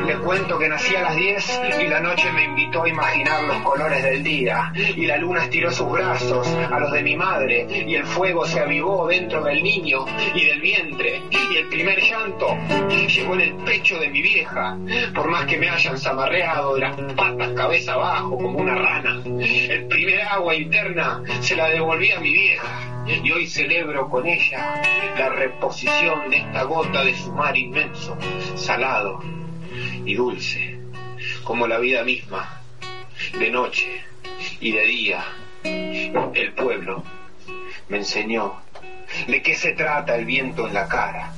Le 0.07 0.17
cuento 0.17 0.59
que 0.59 0.69
nací 0.69 0.97
a 0.97 1.03
las 1.03 1.17
10 1.17 1.61
y 1.83 1.87
la 1.89 2.01
noche 2.01 2.33
me 2.33 2.45
invitó 2.45 2.83
a 2.83 2.89
imaginar 2.89 3.45
los 3.45 3.59
colores 3.59 4.03
del 4.03 4.25
día 4.25 4.73
y 4.75 5.07
la 5.07 5.19
luna 5.19 5.45
estiró 5.45 5.71
sus 5.71 5.91
brazos 5.91 6.49
a 6.49 6.81
los 6.81 6.91
de 6.93 7.03
mi 7.03 7.15
madre 7.15 7.67
y 7.87 7.95
el 7.95 8.05
fuego 8.05 8.47
se 8.47 8.61
avivó 8.61 9.07
dentro 9.07 9.45
del 9.45 9.63
niño 9.63 10.07
y 10.35 10.47
del 10.47 10.61
vientre 10.61 11.23
y 11.31 11.57
el 11.57 11.69
primer 11.69 12.01
llanto 12.01 12.57
llegó 13.07 13.35
en 13.35 13.41
el 13.41 13.55
pecho 13.65 13.99
de 13.99 14.09
mi 14.09 14.23
vieja 14.23 14.77
por 15.15 15.29
más 15.29 15.47
que 15.47 15.59
me 15.59 15.69
hayan 15.69 15.99
zamarreado 15.99 16.75
de 16.75 16.81
las 16.81 16.97
patas 17.15 17.53
cabeza 17.53 17.95
abajo 17.95 18.37
como 18.37 18.59
una 18.59 18.75
rana. 18.75 19.23
El 19.25 19.87
primer 19.87 20.23
agua 20.23 20.55
interna 20.55 21.23
se 21.41 21.57
la 21.57 21.69
devolví 21.69 22.11
a 22.13 22.21
mi 22.21 22.31
vieja 22.31 22.87
y 23.07 23.31
hoy 23.31 23.47
celebro 23.47 24.06
con 24.09 24.27
ella 24.27 24.83
la 25.19 25.29
reposición 25.31 26.31
de 26.31 26.39
esta 26.39 26.65
gota 26.65 27.05
de 27.05 27.17
su 27.17 27.33
mar 27.33 27.57
inmenso, 27.57 28.17
salado 28.55 29.21
y 30.05 30.15
dulce, 30.15 30.79
como 31.45 31.67
la 31.67 31.79
vida 31.79 32.05
misma, 32.05 32.61
de 33.39 33.51
noche 33.51 34.03
y 34.61 34.73
de 34.73 34.83
día. 34.83 35.25
El 35.65 36.53
pueblo 36.53 37.03
me 37.89 37.99
enseñó 37.99 38.61
de 39.27 39.43
qué 39.43 39.55
se 39.55 39.73
trata 39.73 40.15
el 40.15 40.25
viento 40.25 40.67
en 40.67 40.75
la 40.75 40.89
cara, 40.89 41.33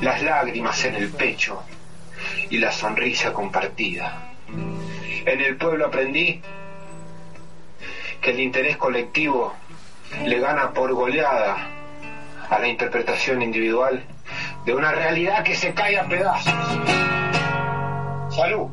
las 0.00 0.22
lágrimas 0.22 0.84
en 0.84 0.96
el 0.96 1.10
pecho 1.10 1.62
y 2.50 2.58
la 2.58 2.72
sonrisa 2.72 3.32
compartida. 3.32 4.32
En 5.24 5.40
el 5.40 5.56
pueblo 5.56 5.86
aprendí 5.86 6.40
que 8.20 8.30
el 8.30 8.40
interés 8.40 8.76
colectivo 8.76 9.54
le 10.24 10.38
gana 10.38 10.72
por 10.72 10.92
goleada 10.92 11.75
a 12.50 12.58
la 12.58 12.68
interpretación 12.68 13.42
individual 13.42 14.02
de 14.64 14.74
una 14.74 14.92
realidad 14.92 15.42
que 15.44 15.54
se 15.54 15.74
cae 15.74 15.98
a 15.98 16.04
pedazos. 16.06 16.52
Salud. 18.30 18.68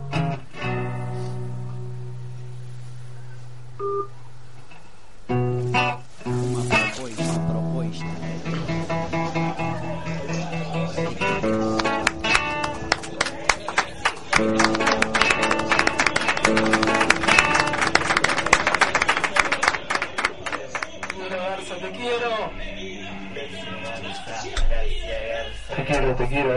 Te 25.83 25.91
quiero, 25.91 26.15
te 26.15 26.27
quiero. 26.27 26.53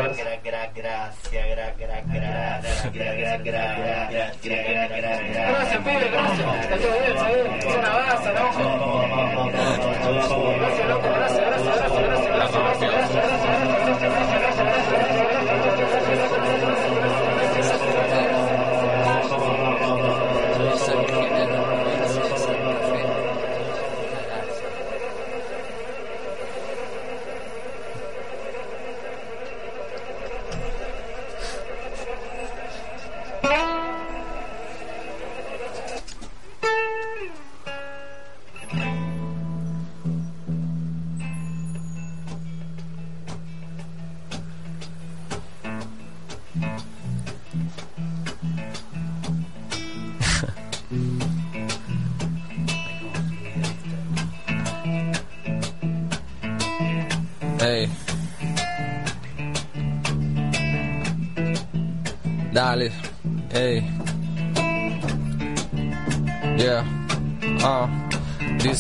Gracias, 5.51 5.83
pibe, 5.83 6.09
gracias. 6.11 6.63
Está 6.63 6.77
todo 6.77 6.93
bien, 6.93 7.17
está 7.17 7.29
bien. 7.29 7.47
Es 7.59 7.77
una 7.77 7.89
baza, 7.89 8.33
loco. 8.33 8.63
Gracias, 10.59 10.89
loco, 10.89 11.09
gracias, 11.13 11.41
gracias, 11.41 11.77
gracias, 11.77 12.07
gracias, 12.07 12.37
gracias, 12.37 12.63
gracias, 12.63 12.93
gracias, 12.93 13.25
gracias, 13.27 13.86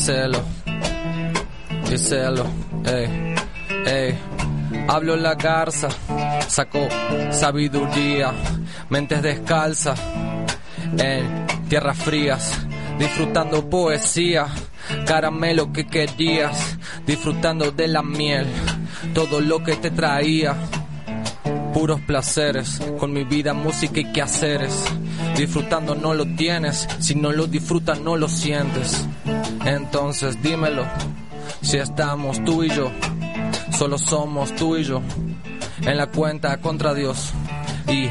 Díselo. 0.06 0.40
Díselo. 1.90 2.46
Ey. 2.84 3.34
Ey. 3.86 4.18
Hablo 4.86 5.16
la 5.16 5.34
garza. 5.34 5.88
Sacó 6.46 6.86
sabiduría. 7.32 8.32
Mentes 8.88 9.20
descalzas. 9.20 10.00
En 10.96 11.44
tierras 11.68 11.98
frías. 11.98 12.52
Disfrutando 13.00 13.68
poesía. 13.68 14.46
Caramelo 15.08 15.72
que 15.72 15.88
querías. 15.88 16.78
Disfrutando 17.04 17.72
de 17.72 17.88
la 17.88 18.04
miel. 18.04 18.46
Todo 19.12 19.40
lo 19.40 19.64
que 19.64 19.74
te 19.74 19.90
traía 19.90 20.54
puros 21.74 22.00
placeres, 22.00 22.80
con 22.98 23.12
mi 23.12 23.24
vida, 23.24 23.52
música 23.54 24.00
y 24.00 24.12
quehaceres. 24.12 24.84
Disfrutando 25.36 25.94
no 25.94 26.14
lo 26.14 26.24
tienes, 26.24 26.88
si 27.00 27.16
no 27.16 27.32
lo 27.32 27.46
disfrutas 27.48 28.00
no 28.00 28.16
lo 28.16 28.28
sientes. 28.28 29.04
Entonces 29.66 30.40
dímelo, 30.42 30.86
si 31.60 31.76
estamos 31.76 32.42
tú 32.44 32.62
y 32.62 32.70
yo, 32.70 32.90
solo 33.76 33.98
somos 33.98 34.54
tú 34.54 34.76
y 34.76 34.84
yo, 34.84 35.02
en 35.82 35.96
la 35.96 36.06
cuenta 36.06 36.56
contra 36.58 36.94
Dios 36.94 37.32
y 37.88 38.08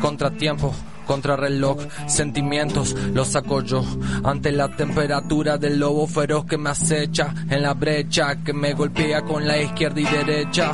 contratiempo. 0.00 0.74
Contra 1.06 1.34
reloj, 1.34 1.76
sentimientos 2.06 2.92
los 3.12 3.26
saco 3.26 3.62
yo 3.62 3.84
ante 4.22 4.52
la 4.52 4.68
temperatura 4.68 5.58
del 5.58 5.80
lobo 5.80 6.06
feroz 6.06 6.44
que 6.44 6.56
me 6.56 6.70
acecha 6.70 7.34
en 7.50 7.62
la 7.62 7.74
brecha 7.74 8.36
que 8.44 8.52
me 8.52 8.74
golpea 8.74 9.22
con 9.22 9.44
la 9.44 9.58
izquierda 9.60 10.00
y 10.00 10.04
derecha 10.04 10.72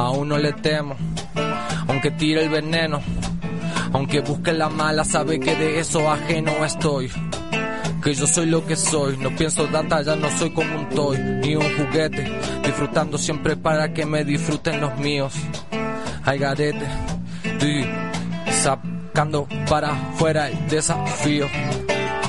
aún 0.00 0.28
no 0.28 0.38
le 0.38 0.52
temo, 0.52 0.96
aunque 1.88 2.10
tire 2.12 2.42
el 2.42 2.48
veneno, 2.48 3.00
aunque 3.92 4.20
busque 4.20 4.52
la 4.52 4.68
mala, 4.68 5.04
sabe 5.04 5.38
que 5.38 5.54
de 5.54 5.80
eso 5.80 6.10
ajeno 6.10 6.64
estoy. 6.64 7.10
Que 8.02 8.14
yo 8.14 8.26
soy 8.26 8.46
lo 8.46 8.66
que 8.66 8.76
soy, 8.76 9.16
no 9.18 9.30
pienso 9.36 9.66
data, 9.66 10.02
ya 10.02 10.16
no 10.16 10.30
soy 10.38 10.50
como 10.50 10.74
un 10.78 10.88
toy, 10.88 11.18
ni 11.18 11.54
un 11.54 11.66
juguete, 11.76 12.32
disfrutando 12.64 13.18
siempre 13.18 13.56
para 13.56 13.92
que 13.92 14.06
me 14.06 14.24
disfruten 14.24 14.80
los 14.80 14.96
míos. 14.98 15.34
Ay 16.24 16.38
garete, 16.38 16.86
di, 17.60 17.84
buscando 19.10 19.48
para 19.68 19.90
afuera 19.90 20.48
el 20.48 20.68
desafío. 20.68 21.46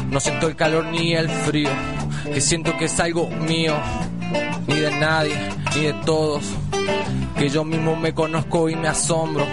No 0.10 0.20
siento 0.20 0.48
el 0.48 0.56
calor 0.56 0.86
ni 0.86 1.14
el 1.14 1.30
frío, 1.30 1.70
que 2.26 2.42
siento 2.42 2.76
que 2.78 2.86
es 2.86 3.00
algo 3.00 3.30
mío, 3.30 3.76
ni 4.68 4.76
de 4.76 4.92
nadie, 4.92 5.36
ni 5.76 5.84
de 5.84 5.94
todos, 6.06 6.44
que 7.38 7.50
yo 7.50 7.64
mismo 7.64 7.96
me 7.96 8.14
conozco 8.14 8.68
y 8.68 8.76
me 8.76 8.88
asombro. 8.88 9.46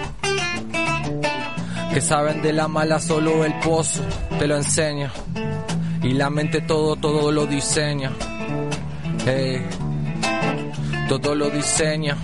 Que 1.93 2.01
saben 2.01 2.41
de 2.41 2.51
la 2.51 2.67
mala 2.67 2.99
solo 2.99 3.45
el 3.45 3.53
pozo 3.59 4.01
te 4.37 4.47
lo 4.47 4.57
enseña, 4.57 5.11
y 6.01 6.13
la 6.13 6.29
mente 6.29 6.61
todo, 6.61 6.95
todo 6.95 7.31
lo 7.31 7.45
diseña. 7.45 8.11
Hey, 9.25 9.65
todo 11.07 11.35
lo 11.35 11.49
diseña, 11.49 12.17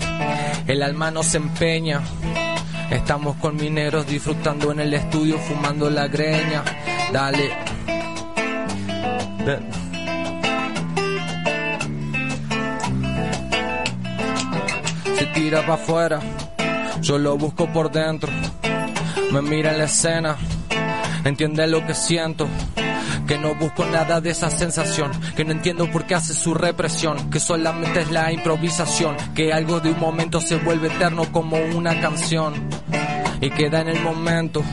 el 0.68 0.84
alma 0.84 1.12
no 1.12 1.24
se 1.24 1.38
empeña. 1.38 2.02
Estamos 2.90 3.36
con 3.38 3.56
mineros 3.56 4.06
disfrutando 4.08 4.72
en 4.72 4.80
el 4.80 4.94
estudio, 4.94 5.40
fumando 5.40 5.90
la 5.90 6.08
greña. 6.08 6.64
Dale. 7.12 7.52
Se 15.18 15.26
tira 15.34 15.62
para 15.62 15.74
afuera, 15.76 16.20
yo 17.02 17.18
lo 17.18 17.38
busco 17.38 17.68
por 17.68 17.92
dentro. 17.92 18.32
Me 19.32 19.42
mira 19.42 19.72
en 19.72 19.80
la 19.80 19.86
escena, 19.86 20.38
entiende 21.24 21.68
lo 21.68 21.86
que 21.86 21.94
siento. 21.94 22.48
Que 23.28 23.38
no 23.40 23.56
busco 23.56 23.86
nada 23.86 24.22
de 24.22 24.30
esa 24.30 24.52
sensación, 24.52 25.12
que 25.36 25.44
no 25.44 25.52
entiendo 25.52 25.90
por 25.92 26.06
qué 26.06 26.16
hace 26.16 26.34
su 26.34 26.54
represión, 26.54 27.30
que 27.30 27.40
solamente 27.40 28.02
es 28.02 28.12
la 28.12 28.32
improvisación, 28.32 29.16
que 29.34 29.52
algo 29.52 29.80
de 29.80 29.92
un 29.92 30.00
momento 30.00 30.40
se 30.40 30.58
vuelve 30.58 30.88
eterno 30.88 31.32
como 31.32 31.58
una 31.58 32.00
canción 32.00 32.54
y 33.42 33.50
queda 33.50 33.82
en 33.82 33.90
el 33.90 34.02
momento, 34.02 34.64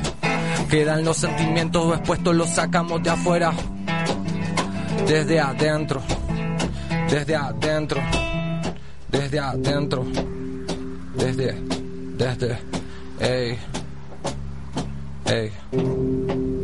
quedan 0.71 1.05
los 1.05 1.17
sentimientos 1.17 1.97
expuestos, 1.97 2.35
los 2.35 2.51
sacamos 2.51 3.03
de 3.03 3.11
afuera, 3.11 3.53
desde 5.07 5.41
adentro, 5.41 6.01
desde 7.11 7.37
adentro, 7.37 8.01
desde 9.11 9.39
adentro, 9.39 10.07
desde, 11.17 11.55
desde, 12.17 12.59
ey, 13.21 13.59
ey. 15.27 16.62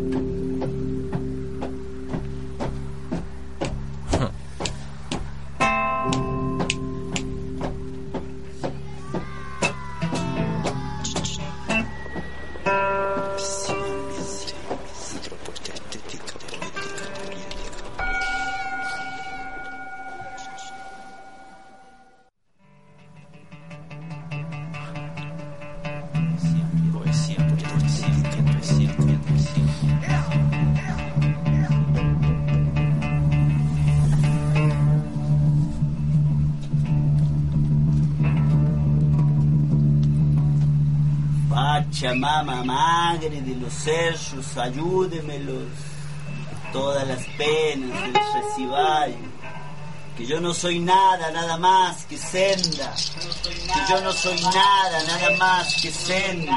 Pachamama, 42.21 42.64
madre 42.64 43.41
de 43.43 43.55
los 43.55 43.73
cerros, 43.73 44.57
ayúdemelos. 44.57 45.69
Todas 46.73 47.07
las 47.07 47.25
penas 47.37 48.03
de 48.03 48.09
los 48.09 48.35
recibay. 48.35 49.16
Que 50.16 50.27
yo 50.27 50.41
no 50.41 50.53
soy 50.53 50.81
nada, 50.81 51.31
nada 51.31 51.57
más 51.59 52.05
que 52.07 52.19
senda. 52.19 52.93
Que 53.45 53.93
yo 53.93 54.01
no 54.01 54.12
soy 54.12 54.41
nada, 54.41 55.03
nada 55.07 55.37
más 55.39 55.81
que 55.81 55.93
senda. 55.93 56.57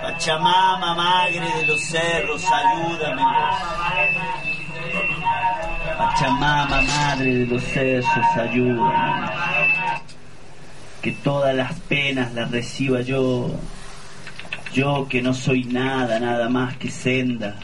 Pachamama, 0.00 0.94
madre 0.94 1.52
de 1.58 1.66
los 1.66 1.80
cerros, 1.82 2.42
ayúdamelos. 2.42 3.56
Pachamama, 5.98 6.80
madre 6.80 7.34
de 7.34 7.46
los 7.46 7.62
cerros, 7.62 8.36
ayúdamelos 8.38 9.55
que 11.06 11.12
todas 11.12 11.54
las 11.54 11.72
penas 11.82 12.34
las 12.34 12.50
reciba 12.50 13.00
yo, 13.00 13.48
yo 14.74 15.06
que 15.08 15.22
no 15.22 15.34
soy 15.34 15.62
nada, 15.62 16.18
nada 16.18 16.48
más 16.48 16.76
que 16.78 16.90
senda, 16.90 17.60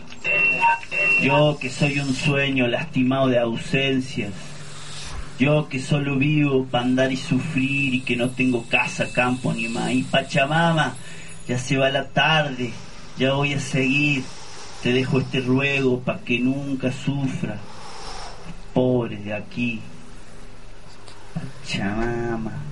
yo 1.20 1.58
que 1.60 1.68
soy 1.68 1.98
un 1.98 2.14
sueño 2.14 2.68
lastimado 2.68 3.26
de 3.26 3.40
ausencias, 3.40 4.30
yo 5.40 5.68
que 5.68 5.80
solo 5.80 6.18
vivo 6.18 6.68
para 6.70 6.84
andar 6.84 7.10
y 7.10 7.16
sufrir 7.16 7.94
y 7.94 8.02
que 8.02 8.14
no 8.14 8.30
tengo 8.30 8.64
casa, 8.68 9.12
campo 9.12 9.52
ni 9.52 9.66
maíz, 9.66 10.06
Pachamama, 10.06 10.94
ya 11.48 11.58
se 11.58 11.76
va 11.76 11.90
la 11.90 12.06
tarde, 12.10 12.70
ya 13.18 13.32
voy 13.32 13.54
a 13.54 13.60
seguir, 13.60 14.22
te 14.84 14.92
dejo 14.92 15.18
este 15.18 15.40
ruego 15.40 15.98
para 15.98 16.20
que 16.20 16.38
nunca 16.38 16.92
sufra, 16.92 17.58
pobre 18.72 19.16
de 19.16 19.34
aquí, 19.34 19.80
Pachamama, 21.34 22.71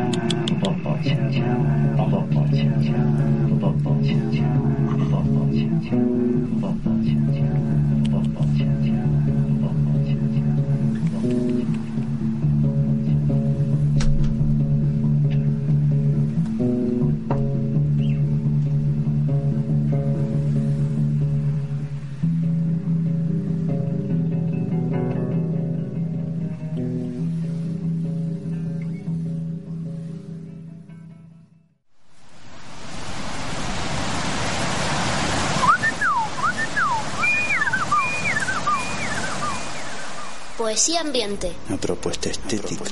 Poesía 40.71 41.01
ambiente. 41.01 41.53
Una 41.67 41.75
propuesta 41.75 42.29
estética. 42.29 42.85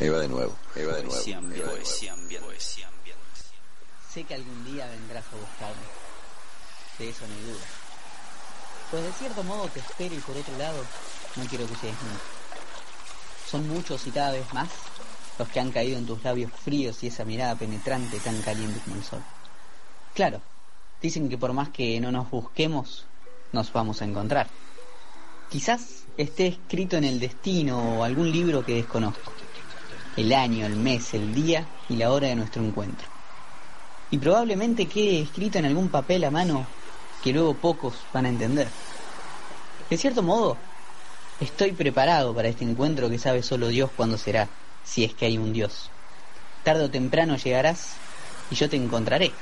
Ahí 0.00 0.08
va 0.08 0.20
de 0.20 0.28
nuevo, 0.28 0.56
ahí 0.74 0.86
va 0.86 0.94
de 0.94 1.02
nuevo. 1.02 1.10
Poesía 1.10 1.36
ahí 1.36 1.44
va 1.44 1.50
de 1.50 1.58
nuevo. 1.58 1.72
Poesía 1.72 2.12
ambiente. 2.14 3.20
Sé 4.10 4.24
que 4.24 4.34
algún 4.34 4.64
día 4.64 4.86
vendrás 4.86 5.22
a 5.26 5.36
buscarme. 5.36 5.82
De 6.98 7.10
eso 7.10 7.26
no 7.26 7.34
hay 7.34 7.42
duda. 7.42 7.64
Pues 8.90 9.02
de 9.02 9.12
cierto 9.12 9.42
modo 9.42 9.68
te 9.68 9.80
espero 9.80 10.14
y 10.14 10.18
por 10.20 10.34
otro 10.34 10.56
lado 10.56 10.82
no 11.36 11.44
quiero 11.44 11.66
que 11.66 11.74
llegues 11.74 12.02
nunca. 12.02 12.24
Son 13.50 13.68
muchos 13.68 14.06
y 14.06 14.12
cada 14.12 14.32
vez 14.32 14.50
más 14.54 14.70
los 15.38 15.46
que 15.48 15.60
han 15.60 15.72
caído 15.72 15.98
en 15.98 16.06
tus 16.06 16.24
labios 16.24 16.52
fríos 16.52 17.02
y 17.04 17.08
esa 17.08 17.26
mirada 17.26 17.54
penetrante 17.54 18.18
tan 18.20 18.40
caliente 18.40 18.80
como 18.82 18.96
el 18.96 19.04
sol. 19.04 19.22
Claro, 20.14 20.40
dicen 21.02 21.28
que 21.28 21.36
por 21.36 21.52
más 21.52 21.68
que 21.68 22.00
no 22.00 22.10
nos 22.10 22.30
busquemos, 22.30 23.04
nos 23.52 23.70
vamos 23.74 24.00
a 24.00 24.06
encontrar. 24.06 24.48
Quizás 25.52 26.04
esté 26.16 26.46
escrito 26.46 26.96
en 26.96 27.04
el 27.04 27.20
destino 27.20 27.98
o 27.98 28.04
algún 28.04 28.32
libro 28.32 28.64
que 28.64 28.76
desconozco. 28.76 29.34
El 30.16 30.32
año, 30.32 30.64
el 30.64 30.76
mes, 30.76 31.12
el 31.12 31.34
día 31.34 31.66
y 31.90 31.96
la 31.96 32.10
hora 32.10 32.28
de 32.28 32.36
nuestro 32.36 32.64
encuentro. 32.64 33.06
Y 34.10 34.16
probablemente 34.16 34.86
quede 34.86 35.20
escrito 35.20 35.58
en 35.58 35.66
algún 35.66 35.90
papel 35.90 36.24
a 36.24 36.30
mano 36.30 36.66
que 37.22 37.34
luego 37.34 37.52
pocos 37.52 37.92
van 38.14 38.24
a 38.24 38.30
entender. 38.30 38.66
De 39.90 39.98
cierto 39.98 40.22
modo, 40.22 40.56
estoy 41.38 41.72
preparado 41.72 42.34
para 42.34 42.48
este 42.48 42.64
encuentro 42.64 43.10
que 43.10 43.18
sabe 43.18 43.42
solo 43.42 43.68
Dios 43.68 43.90
cuándo 43.94 44.16
será, 44.16 44.48
si 44.84 45.04
es 45.04 45.12
que 45.12 45.26
hay 45.26 45.36
un 45.36 45.52
Dios. 45.52 45.90
Tarde 46.64 46.84
o 46.84 46.90
temprano 46.90 47.36
llegarás 47.36 47.96
y 48.50 48.54
yo 48.54 48.70
te 48.70 48.76
encontraré. 48.76 49.32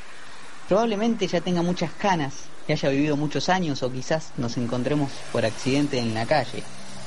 Probablemente 0.68 1.28
ya 1.28 1.40
tenga 1.40 1.62
muchas 1.62 1.92
canas, 1.92 2.34
que 2.66 2.72
haya 2.72 2.88
vivido 2.88 3.16
muchos 3.16 3.48
años 3.48 3.82
o 3.82 3.92
quizás 3.92 4.32
nos 4.36 4.56
encontremos 4.56 5.10
por 5.32 5.44
accidente 5.44 5.98
en 5.98 6.14
la 6.14 6.26
calle, 6.26 6.62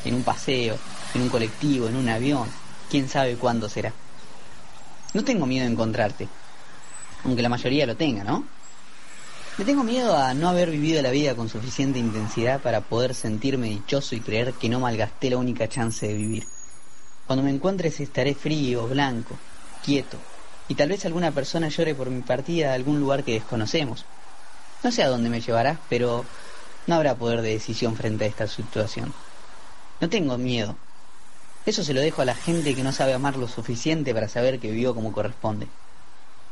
en 0.06 0.16
un 0.16 0.24
paseo, 0.24 0.78
en 1.14 1.22
un 1.22 1.30
colectivo, 1.30 1.88
en 1.88 1.96
un 1.96 2.10
avión, 2.10 2.50
quién 2.90 3.08
sabe 3.08 3.36
cuándo 3.36 3.70
será. 3.70 3.94
No 5.14 5.24
tengo 5.24 5.46
miedo 5.46 5.66
de 5.66 5.72
encontrarte. 5.72 6.28
aunque 7.26 7.42
la 7.42 7.50
mayoría 7.50 7.86
lo 7.86 7.96
tenga, 7.96 8.24
¿no? 8.24 8.44
Me 9.58 9.66
tengo 9.66 9.84
miedo 9.84 10.18
a 10.18 10.34
no 10.34 10.50
haber 10.50 10.72
vivido 10.72 11.02
la 11.02 11.12
vida 11.12 11.36
con 11.36 11.48
suficiente 11.48 12.00
intensidad 12.00 12.60
para 12.60 12.82
poder 12.82 13.14
sentirme 13.14 13.70
dichoso 13.70 14.16
y 14.16 14.20
creer 14.20 14.54
que 14.54 14.68
no 14.68 14.80
malgasté 14.80 15.30
la 15.30 15.38
única 15.38 15.70
chance 15.70 16.08
de 16.08 16.16
vivir. 16.16 16.48
Cuando 17.28 17.44
me 17.44 17.52
encuentres 17.52 18.00
estaré 18.00 18.34
frío, 18.34 18.88
blanco, 18.88 19.38
quieto, 19.86 20.18
y 20.68 20.76
tal 20.76 20.90
vez 20.90 21.06
alguna 21.06 21.32
persona 21.32 21.70
llore 21.70 21.94
por 21.94 22.10
mi 22.10 22.22
partida 22.22 22.72
a 22.72 22.74
algún 22.74 23.00
lugar 23.00 23.24
que 23.24 23.34
desconocemos. 23.34 24.06
No 24.84 24.92
sé 24.92 25.02
a 25.02 25.08
dónde 25.08 25.30
me 25.30 25.40
llevarás, 25.40 25.80
pero 25.90 26.26
no 26.88 26.96
habrá 26.96 27.16
poder 27.16 27.42
de 27.42 27.52
decisión 27.52 27.96
frente 27.96 28.26
a 28.26 28.28
esta 28.28 28.48
situación. 28.48 29.14
No 30.02 30.10
tengo 30.10 30.38
miedo. 30.38 30.76
Eso 31.66 31.86
se 31.86 31.94
lo 31.94 32.02
dejo 32.02 32.22
a 32.22 32.26
la 32.26 32.36
gente 32.36 32.76
que 32.76 32.84
no 32.84 32.92
sabe 32.92 33.14
amar 33.14 33.38
lo 33.38 33.48
suficiente 33.48 34.14
para 34.14 34.28
saber 34.28 34.60
que 34.60 34.70
vivió 34.70 34.94
como 34.94 35.14
corresponde. 35.14 35.68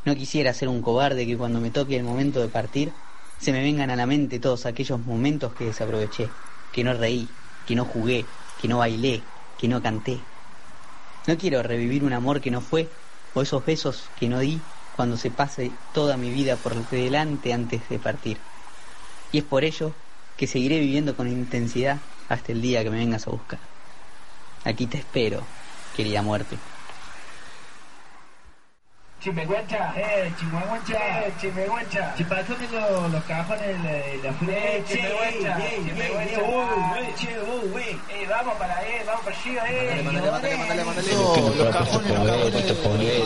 No 0.06 0.16
quisiera 0.16 0.54
ser 0.54 0.70
un 0.70 0.82
cobarde 0.82 1.28
que 1.28 1.38
cuando 1.38 1.60
me 1.60 1.72
toque 1.72 1.98
el 1.98 2.04
momento 2.04 2.40
de 2.40 2.48
partir 2.48 2.94
se 3.38 3.52
me 3.52 3.62
vengan 3.62 3.90
a 3.90 3.98
la 3.98 4.06
mente 4.06 4.40
todos 4.40 4.66
aquellos 4.66 5.06
momentos 5.06 5.54
que 5.54 5.66
desaproveché, 5.66 6.30
que 6.72 6.84
no 6.86 6.94
reí, 6.94 7.28
que 7.68 7.76
no 7.76 7.84
jugué, 7.84 8.26
que 8.62 8.70
no 8.70 8.78
bailé, 8.78 9.22
que 9.60 9.68
no 9.68 9.82
canté. 9.82 10.20
No 11.28 11.38
quiero 11.38 11.62
revivir 11.62 12.06
un 12.06 12.14
amor 12.14 12.40
que 12.40 12.52
no 12.52 12.62
fue 12.62 12.88
o 13.34 13.42
esos 13.42 13.66
besos 13.66 14.04
que 14.18 14.30
no 14.30 14.40
di 14.40 14.62
cuando 15.02 15.18
se 15.18 15.32
pase 15.32 15.72
toda 15.96 16.16
mi 16.16 16.30
vida 16.30 16.58
por 16.58 16.76
delante 16.92 17.54
antes 17.54 17.82
de 17.90 17.98
partir. 17.98 18.38
Y 19.32 19.40
es 19.40 19.44
por 19.44 19.64
ello 19.64 19.94
que 20.38 20.46
seguiré 20.46 20.80
viviendo 20.80 21.16
con 21.16 21.28
intensidad 21.28 21.98
hasta 22.30 22.52
el 22.52 22.62
día 22.62 22.84
que 22.84 22.92
me 22.92 23.00
vengas 23.00 23.26
a 23.26 23.32
buscar. 23.32 23.58
Aquí 24.64 24.86
te 24.86 25.00
espero, 25.00 25.42
querida 25.98 26.22
muerte. 26.22 26.56
Chimehuancha, 29.22 29.94
eh, 29.96 30.34
Chimehuancha, 30.36 30.98
eh, 30.98 31.32
Chimehuancha. 31.40 32.14
Si 32.18 32.24
pasó 32.24 32.56
los, 32.72 33.12
los 33.12 33.24
cajones 33.26 33.84
de 33.84 34.20
la 34.24 34.34
flor, 34.34 34.56
eh, 34.56 34.84
güey. 37.72 37.90
Eh, 38.10 38.26
vamos 38.28 38.56
para 38.56 38.78
ahí, 38.78 38.94
vamos 39.06 39.22
para 39.24 39.38
allá, 39.38 39.64
eh. 39.70 40.02
Mándale, 40.04 40.32
mándale, 40.32 40.58
mándale, 40.58 40.84
mándale. 40.86 41.12
Los 41.14 41.70
cajones, 41.76 42.10
los 42.10 42.26
cajones. 42.26 43.22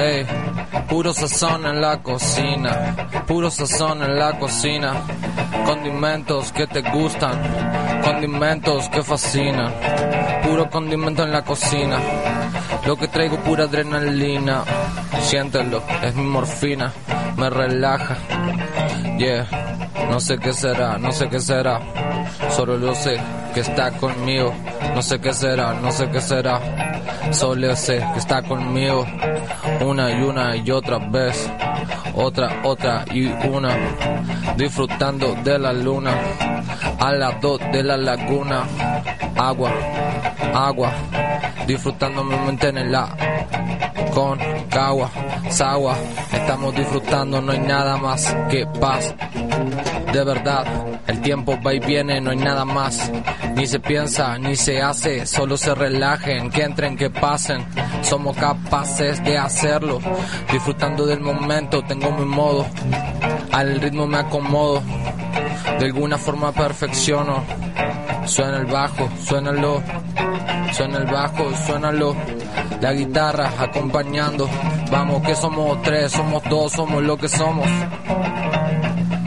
Ey, 0.00 0.26
puro 0.88 1.12
sazón 1.12 1.66
en 1.66 1.80
la 1.80 2.02
cocina, 2.02 2.96
puro 3.26 3.50
sazón 3.50 4.02
en 4.02 4.18
la 4.18 4.38
cocina, 4.38 5.02
condimentos 5.66 6.52
que 6.52 6.66
te 6.66 6.80
gustan, 6.80 7.38
condimentos 8.02 8.88
que 8.88 9.02
fascinan, 9.02 9.72
puro 10.42 10.70
condimento 10.70 11.22
en 11.22 11.32
la 11.32 11.42
cocina, 11.42 11.98
lo 12.86 12.96
que 12.96 13.08
traigo 13.08 13.36
pura 13.38 13.64
adrenalina, 13.64 14.64
siéntelo, 15.22 15.82
es 16.02 16.14
mi 16.14 16.24
morfina, 16.24 16.92
me 17.36 17.50
relaja, 17.50 18.16
yeah, 19.18 19.46
no 20.10 20.18
sé 20.18 20.38
qué 20.38 20.52
será, 20.52 20.98
no 20.98 21.12
sé 21.12 21.28
qué 21.28 21.40
será, 21.40 21.80
solo 22.50 22.76
lo 22.76 22.94
sé 22.94 23.20
que 23.54 23.60
está 23.60 23.90
conmigo, 23.92 24.52
no 24.94 25.02
sé 25.02 25.20
qué 25.20 25.32
será, 25.32 25.74
no 25.74 25.90
sé 25.90 26.08
qué 26.10 26.20
será, 26.20 26.60
solo 27.32 27.74
sé 27.76 27.98
que 28.12 28.18
está 28.18 28.42
conmigo, 28.42 29.06
una 29.80 30.10
y 30.10 30.22
una 30.22 30.56
y 30.56 30.70
otra 30.70 30.98
vez, 30.98 31.50
otra, 32.14 32.60
otra 32.64 33.04
y 33.12 33.26
una, 33.26 33.76
disfrutando 34.56 35.34
de 35.42 35.58
la 35.58 35.72
luna, 35.72 36.12
a 36.98 37.12
las 37.12 37.40
dos 37.40 37.60
de 37.72 37.82
la 37.82 37.96
laguna, 37.96 38.66
agua, 39.36 39.72
agua, 40.54 40.92
disfrutando 41.66 42.22
mi 42.24 42.36
mente 42.36 42.68
en 42.68 42.92
la, 42.92 43.08
con 44.14 44.38
cagua, 44.68 45.10
sagua, 45.48 45.96
estamos 46.32 46.74
disfrutando, 46.74 47.40
no 47.40 47.52
hay 47.52 47.60
nada 47.60 47.96
más 47.96 48.34
que 48.50 48.66
paz. 48.80 49.14
De 50.12 50.24
verdad, 50.24 50.64
el 51.10 51.20
tiempo 51.22 51.58
va 51.60 51.74
y 51.74 51.80
viene, 51.80 52.20
no 52.20 52.30
hay 52.30 52.36
nada 52.36 52.64
más. 52.64 53.10
Ni 53.56 53.66
se 53.66 53.80
piensa, 53.80 54.38
ni 54.38 54.54
se 54.54 54.80
hace, 54.80 55.26
solo 55.26 55.56
se 55.56 55.74
relajen, 55.74 56.50
que 56.50 56.62
entren, 56.62 56.96
que 56.96 57.10
pasen. 57.10 57.64
Somos 58.02 58.36
capaces 58.36 59.22
de 59.24 59.36
hacerlo, 59.36 60.00
disfrutando 60.52 61.06
del 61.06 61.20
momento, 61.20 61.82
tengo 61.82 62.12
mi 62.12 62.24
modo. 62.24 62.64
Al 63.50 63.80
ritmo 63.80 64.06
me 64.06 64.18
acomodo, 64.18 64.82
de 65.78 65.84
alguna 65.84 66.16
forma 66.16 66.52
perfecciono. 66.52 67.42
Suena 68.26 68.58
el 68.58 68.66
bajo, 68.66 69.08
suénalo, 69.24 69.82
suena 70.72 70.98
el 70.98 71.06
bajo, 71.06 71.50
suénalo. 71.66 72.14
La 72.80 72.92
guitarra 72.92 73.50
acompañando. 73.58 74.48
Vamos 74.90 75.22
que 75.22 75.34
somos 75.34 75.82
tres, 75.82 76.12
somos 76.12 76.42
dos, 76.48 76.72
somos 76.72 77.02
lo 77.02 77.16
que 77.16 77.28
somos. 77.28 77.68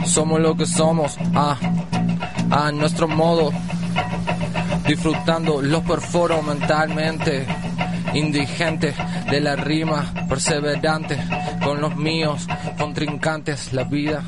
Somos 0.06 0.40
lo 0.40 0.54
que 0.54 0.66
somos, 0.66 1.16
ah, 1.34 1.56
a 2.50 2.72
nuestro 2.72 3.08
modo. 3.08 3.50
Disfrutando 4.86 5.62
los 5.62 5.82
perforo 5.82 6.42
mentalmente. 6.42 7.46
Indigente 8.14 8.94
de 9.30 9.40
la 9.40 9.56
rima, 9.56 10.12
perseverante 10.28 11.18
con 11.64 11.80
los 11.80 11.96
míos, 11.96 12.46
contrincantes, 12.78 13.72
la 13.72 13.84
vida. 13.84 14.22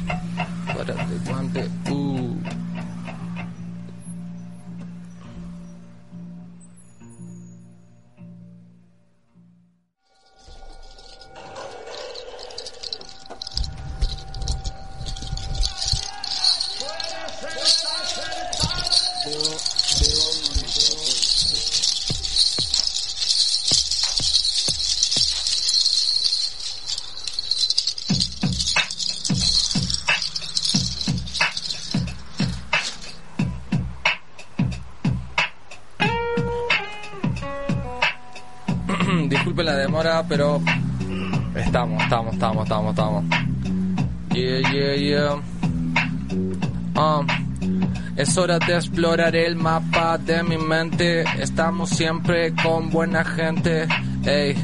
Hora 48.46 48.58
de 48.60 48.76
explorar 48.76 49.34
el 49.34 49.56
mapa 49.56 50.18
de 50.18 50.40
mi 50.44 50.56
mente. 50.56 51.24
Estamos 51.40 51.90
siempre 51.90 52.54
con 52.54 52.90
buena 52.90 53.24
gente. 53.24 53.88
Ey, 54.24 54.54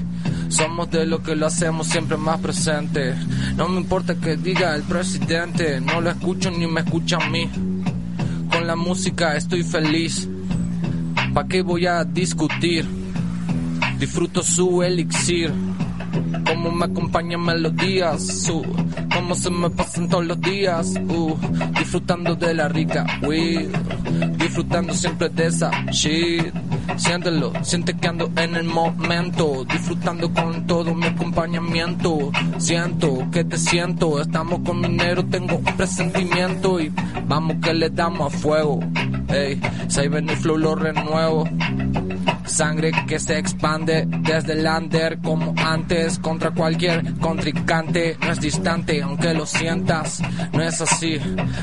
somos 0.51 0.89
de 0.93 1.05
lo 1.05 1.21
que 1.21 1.35
lo 1.35 1.47
hacemos 1.47 1.89
siempre 1.89 2.17
más 2.17 2.39
presente. 2.39 3.17
No 3.57 3.69
me 3.69 3.81
importa 3.81 4.15
que 4.15 4.37
diga 4.37 4.77
el 4.77 4.85
presidente, 4.85 5.81
no 5.81 6.01
lo 6.01 6.11
escucho 6.11 6.49
ni 6.53 6.65
me 6.69 6.83
escucha 6.83 7.17
a 7.17 7.29
mí. 7.29 7.51
Con 8.53 8.69
la 8.69 8.77
música 8.77 9.37
estoy 9.37 9.65
feliz. 9.65 10.29
¿Pa' 11.35 11.49
qué 11.49 11.63
voy 11.63 11.87
a 11.87 12.05
discutir? 12.05 12.87
Disfruto 13.99 14.45
su 14.45 14.85
elixir. 14.85 15.53
Como 16.47 16.71
me 16.71 16.85
acompañan 16.85 17.45
melodías, 17.45 18.45
su, 18.45 18.63
como 19.23 19.37
se 19.37 19.51
me 19.51 19.71
pasan 19.71 20.09
todos 20.09 20.27
los 20.27 20.41
días, 20.41 20.95
uh, 21.01 21.37
disfrutando 21.79 22.35
de 22.35 22.55
la 22.55 22.67
rica 22.67 23.07
weed, 23.23 23.69
disfrutando 24.37 24.93
siempre 24.95 25.29
de 25.29 25.47
esa 25.47 25.71
shit. 25.93 26.53
Siéntelo, 26.97 27.53
siente 27.63 27.97
que 27.97 28.09
ando 28.09 28.33
en 28.37 28.57
el 28.57 28.65
momento, 28.65 29.65
disfrutando 29.65 30.29
con 30.33 30.67
todo 30.67 30.93
mi 30.93 31.07
acompañamiento. 31.07 32.33
Siento 32.59 33.25
que 33.31 33.45
te 33.45 33.57
siento, 33.59 34.21
estamos 34.21 34.59
con 34.67 34.81
minero, 34.81 35.25
tengo 35.27 35.55
un 35.55 35.77
presentimiento 35.77 36.81
y 36.81 36.93
vamos 37.29 37.59
que 37.63 37.75
le 37.75 37.91
damos 37.91 38.35
a 38.35 38.37
fuego. 38.37 38.81
Ey, 39.29 39.61
Cyber 39.89 40.25
y 40.25 40.35
Flow 40.35 40.59
lo 40.59 40.75
renuevo. 40.75 41.49
Sangre 42.53 42.93
que 43.09 43.19
se 43.19 43.39
expande 43.39 44.05
desde 44.07 44.53
el 44.53 44.67
under 44.67 45.19
como 45.21 45.55
antes 45.57 46.19
contra 46.19 46.51
cualquier 46.51 47.19
contrincante. 47.19 48.19
No 48.21 48.31
es 48.31 48.41
distante, 48.41 49.03
aunque 49.03 49.33
lo 49.33 49.47
sientas. 49.47 50.21
No 50.53 50.63
es 50.63 50.79
así, 50.83 51.19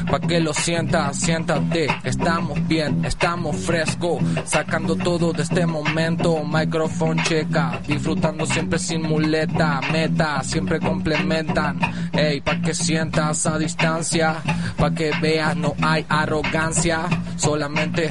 pa' 0.09 0.19
que 0.19 0.39
lo 0.39 0.51
sientas, 0.51 1.17
siéntate. 1.17 1.87
Estamos 2.03 2.67
bien, 2.67 3.05
estamos 3.05 3.55
fresco, 3.57 4.17
sacando 4.45 4.95
todo 4.95 5.31
de 5.31 5.43
este 5.43 5.67
momento. 5.67 6.43
Microphone 6.43 7.21
checa, 7.21 7.79
disfrutando 7.87 8.47
siempre 8.47 8.79
sin 8.79 9.03
muleta. 9.03 9.81
Meta, 9.91 10.41
siempre 10.43 10.79
complementan. 10.79 11.79
Ey, 12.13 12.41
pa' 12.41 12.59
que 12.61 12.73
sientas 12.73 13.45
a 13.45 13.59
distancia, 13.59 14.37
pa' 14.75 14.91
que 14.91 15.11
veas 15.21 15.55
no 15.55 15.75
hay 15.81 16.03
arrogancia, 16.09 17.01
solamente 17.35 18.09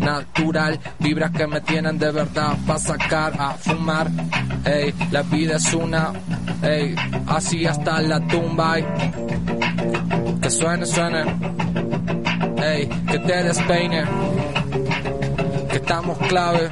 natural, 0.00 0.78
vibras 0.98 1.30
que 1.32 1.46
me 1.46 1.60
tienen 1.60 1.98
de 1.98 2.05
verdad 2.10 2.56
pa' 2.66 2.78
sacar 2.78 3.32
a 3.38 3.52
fumar. 3.54 4.10
Ey, 4.64 4.92
la 5.10 5.22
vida 5.22 5.56
es 5.56 5.72
una, 5.74 6.12
ey, 6.62 6.94
así 7.26 7.66
hasta 7.66 8.00
la 8.02 8.20
tumba. 8.26 8.78
Ey. 8.78 8.84
Que 10.40 10.50
suene, 10.50 10.86
suene, 10.86 11.24
ey, 12.62 12.88
que 13.10 13.18
te 13.18 13.42
despeine, 13.42 14.04
que 15.70 15.76
estamos 15.76 16.18
clave, 16.18 16.68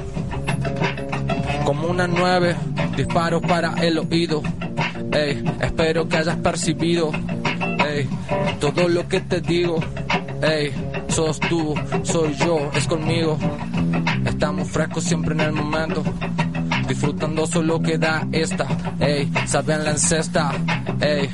como 1.65 1.89
una 1.89 2.07
nueve, 2.07 2.57
disparos 2.97 3.43
para 3.43 3.75
el 3.83 3.99
oído. 3.99 4.43
Ey, 5.13 5.45
espero 5.61 6.09
que 6.09 6.17
hayas 6.17 6.37
percibido, 6.37 7.11
ey, 7.87 8.09
todo 8.61 8.89
lo 8.89 9.09
que 9.09 9.21
te 9.21 9.41
digo, 9.41 9.81
ey, 10.43 10.73
sos 11.09 11.41
tú, 11.41 11.75
soy 12.03 12.35
yo, 12.35 12.71
es 12.75 12.87
conmigo. 12.87 13.39
Estamos 14.25 14.71
frescos 14.71 15.05
siempre 15.05 15.35
en 15.35 15.41
el 15.41 15.53
momento, 15.53 16.03
disfrutando 16.89 17.47
solo 17.47 17.81
que 17.81 17.99
da 17.99 18.27
esta, 18.33 18.67
ey, 19.01 19.31
saben 19.47 19.85
la 19.85 19.91
encesta, 19.93 20.53
ey, 21.01 21.31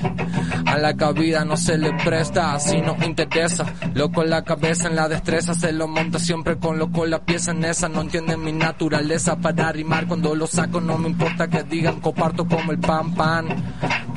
a 0.66 0.78
la 0.78 0.96
cabida 0.96 1.44
no 1.44 1.56
se 1.56 1.78
le 1.78 1.92
presta, 2.04 2.58
si 2.58 2.80
no 2.80 2.96
interesa, 3.04 3.66
loco 3.94 4.24
la 4.24 4.42
cabeza 4.42 4.88
en 4.88 4.96
la 4.96 5.08
destreza, 5.08 5.54
se 5.54 5.72
lo 5.72 5.88
monta 5.88 6.18
siempre 6.18 6.58
con 6.58 6.78
loco 6.78 7.06
la 7.06 7.24
pieza 7.24 7.52
en 7.52 7.64
esa, 7.64 7.88
no 7.88 8.02
entienden 8.02 8.42
mi 8.42 8.52
naturaleza 8.52 9.36
para 9.36 9.72
rimar 9.72 10.06
cuando 10.06 10.34
lo 10.34 10.46
saco, 10.46 10.80
no 10.80 10.98
me 10.98 11.08
importa 11.08 11.48
que 11.48 11.62
digan, 11.62 12.00
comparto 12.00 12.46
como 12.46 12.72
el 12.72 12.78
pan 12.78 13.14
pan, 13.14 13.48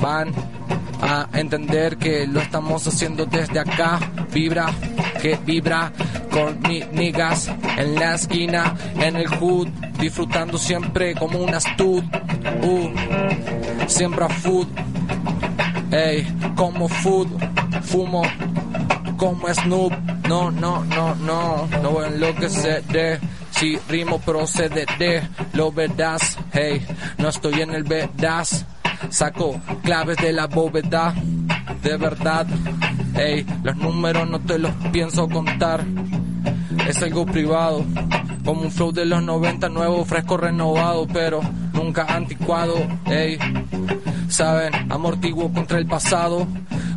van 0.00 0.32
a 1.02 1.28
entender 1.34 1.96
que 1.96 2.26
lo 2.26 2.40
estamos 2.40 2.86
haciendo 2.86 3.26
desde 3.26 3.58
acá, 3.58 3.98
vibra, 4.32 4.66
que 5.24 5.38
vibra 5.42 5.90
con 6.30 6.60
mis 6.68 6.86
niggas 6.92 7.50
en 7.78 7.94
la 7.94 8.14
esquina, 8.14 8.74
en 8.96 9.16
el 9.16 9.26
hood, 9.26 9.68
disfrutando 9.98 10.58
siempre 10.58 11.14
como 11.14 11.38
un 11.38 11.54
astud, 11.54 12.04
uh, 12.62 13.88
siembra 13.88 14.28
food, 14.28 14.68
ey, 15.90 16.26
como 16.54 16.88
food, 16.88 17.28
fumo 17.84 18.22
como 19.16 19.48
Snoop, 19.48 19.94
no, 20.28 20.50
no, 20.50 20.84
no, 20.84 21.14
no, 21.14 21.68
no 21.68 21.90
voy 21.90 22.04
a 22.04 22.08
enloquecer, 22.08 23.18
si 23.50 23.78
rimo 23.88 24.18
procederé, 24.18 25.26
lo 25.54 25.72
verás, 25.72 26.36
hey, 26.52 26.86
no 27.16 27.30
estoy 27.30 27.62
en 27.62 27.70
el 27.70 27.84
verás, 27.84 28.66
saco 29.08 29.58
claves 29.82 30.18
de 30.18 30.34
la 30.34 30.48
bóveda, 30.48 31.14
de 31.84 31.98
verdad, 31.98 32.46
hey, 33.14 33.44
los 33.62 33.76
números 33.76 34.28
no 34.28 34.40
te 34.40 34.58
los 34.58 34.72
pienso 34.90 35.28
contar, 35.28 35.84
es 36.88 37.02
algo 37.02 37.26
privado, 37.26 37.84
como 38.42 38.62
un 38.62 38.70
flow 38.70 38.90
de 38.90 39.04
los 39.04 39.22
90, 39.22 39.68
nuevo, 39.68 40.02
fresco, 40.06 40.38
renovado, 40.38 41.06
pero 41.06 41.40
nunca 41.74 42.06
anticuado, 42.08 42.74
hey, 43.04 43.38
saben, 44.28 44.90
amortiguo 44.90 45.52
contra 45.52 45.78
el 45.78 45.86
pasado, 45.86 46.46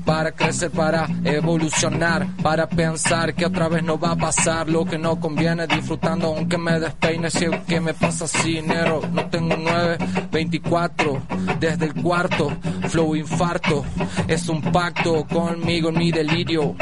para 0.07 0.31
crecer, 0.31 0.71
para 0.71 1.05
evolucionar, 1.25 2.25
para 2.41 2.65
pensar 2.65 3.35
que 3.35 3.45
otra 3.45 3.67
vez 3.67 3.83
no 3.83 3.99
va 3.99 4.11
a 4.11 4.15
pasar 4.15 4.69
lo 4.69 4.85
que 4.85 4.97
no 4.97 5.19
conviene, 5.19 5.67
disfrutando 5.67 6.27
aunque 6.27 6.57
me 6.57 6.79
despeine, 6.79 7.29
si 7.29 7.43
es 7.43 7.59
que 7.67 7.81
me 7.81 7.93
pasa 7.93 8.25
enero, 8.47 9.01
no 9.11 9.25
tengo 9.25 9.57
nueve, 9.57 9.97
24, 10.31 11.21
desde 11.59 11.87
el 11.87 11.93
cuarto, 11.95 12.53
flow 12.87 13.17
infarto, 13.17 13.83
es 14.29 14.47
un 14.47 14.61
pacto 14.61 15.25
conmigo 15.25 15.89
en 15.89 15.97
mi 15.97 16.09
delirio, 16.09 16.73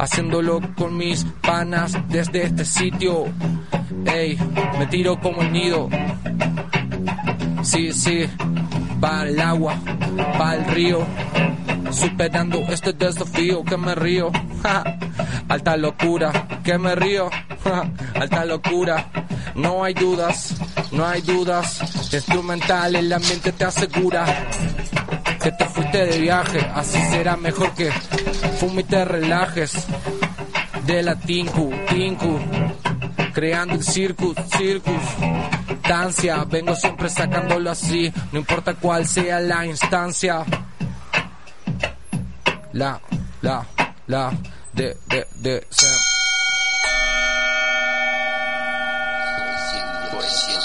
haciéndolo 0.00 0.60
con 0.74 0.96
mis 0.96 1.24
panas 1.40 1.96
desde 2.08 2.42
este 2.42 2.64
sitio, 2.64 3.26
ey, 4.04 4.36
me 4.80 4.86
tiro 4.88 5.20
como 5.20 5.42
el 5.42 5.52
nido, 5.52 5.88
sí, 7.62 7.92
sí, 7.92 8.24
para 9.00 9.28
el 9.28 9.40
agua, 9.40 9.76
para 10.36 10.56
el 10.56 10.64
río, 10.74 11.06
superando 11.90 12.58
este 12.68 12.92
desafío 12.92 13.64
que 13.64 13.76
me 13.76 13.94
río, 13.94 14.30
alta 15.48 15.76
locura, 15.76 16.48
que 16.62 16.78
me 16.78 16.94
río, 16.94 17.30
alta 18.14 18.44
locura, 18.44 19.10
no 19.54 19.84
hay 19.84 19.94
dudas, 19.94 20.54
no 20.92 21.06
hay 21.06 21.22
dudas, 21.22 21.80
instrumental 22.12 22.96
el 22.96 23.12
ambiente 23.12 23.52
te 23.52 23.64
asegura 23.64 24.24
que 25.42 25.52
te 25.52 25.64
fuiste 25.66 26.06
de 26.06 26.18
viaje, 26.18 26.58
así 26.74 26.98
será 27.10 27.36
mejor 27.36 27.72
que 27.74 27.90
fume 28.58 28.82
y 28.82 28.84
te 28.84 29.04
relajes, 29.04 29.86
de 30.84 31.02
la 31.02 31.16
Tinku, 31.16 31.72
Tinku, 31.88 32.38
creando 33.32 33.74
el 33.74 33.84
circus, 33.84 34.36
circus, 34.56 35.02
vengo 36.50 36.74
siempre 36.74 37.08
sacándolo 37.08 37.70
así, 37.70 38.12
no 38.32 38.38
importa 38.38 38.74
cuál 38.74 39.06
sea 39.06 39.40
la 39.40 39.64
instancia 39.64 40.44
la, 42.72 43.00
la, 43.42 43.66
la, 44.06 44.32
de, 44.72 44.96
de, 45.06 45.26
de, 45.36 45.66
se. 45.70 45.86
Conversaremos 50.10 50.57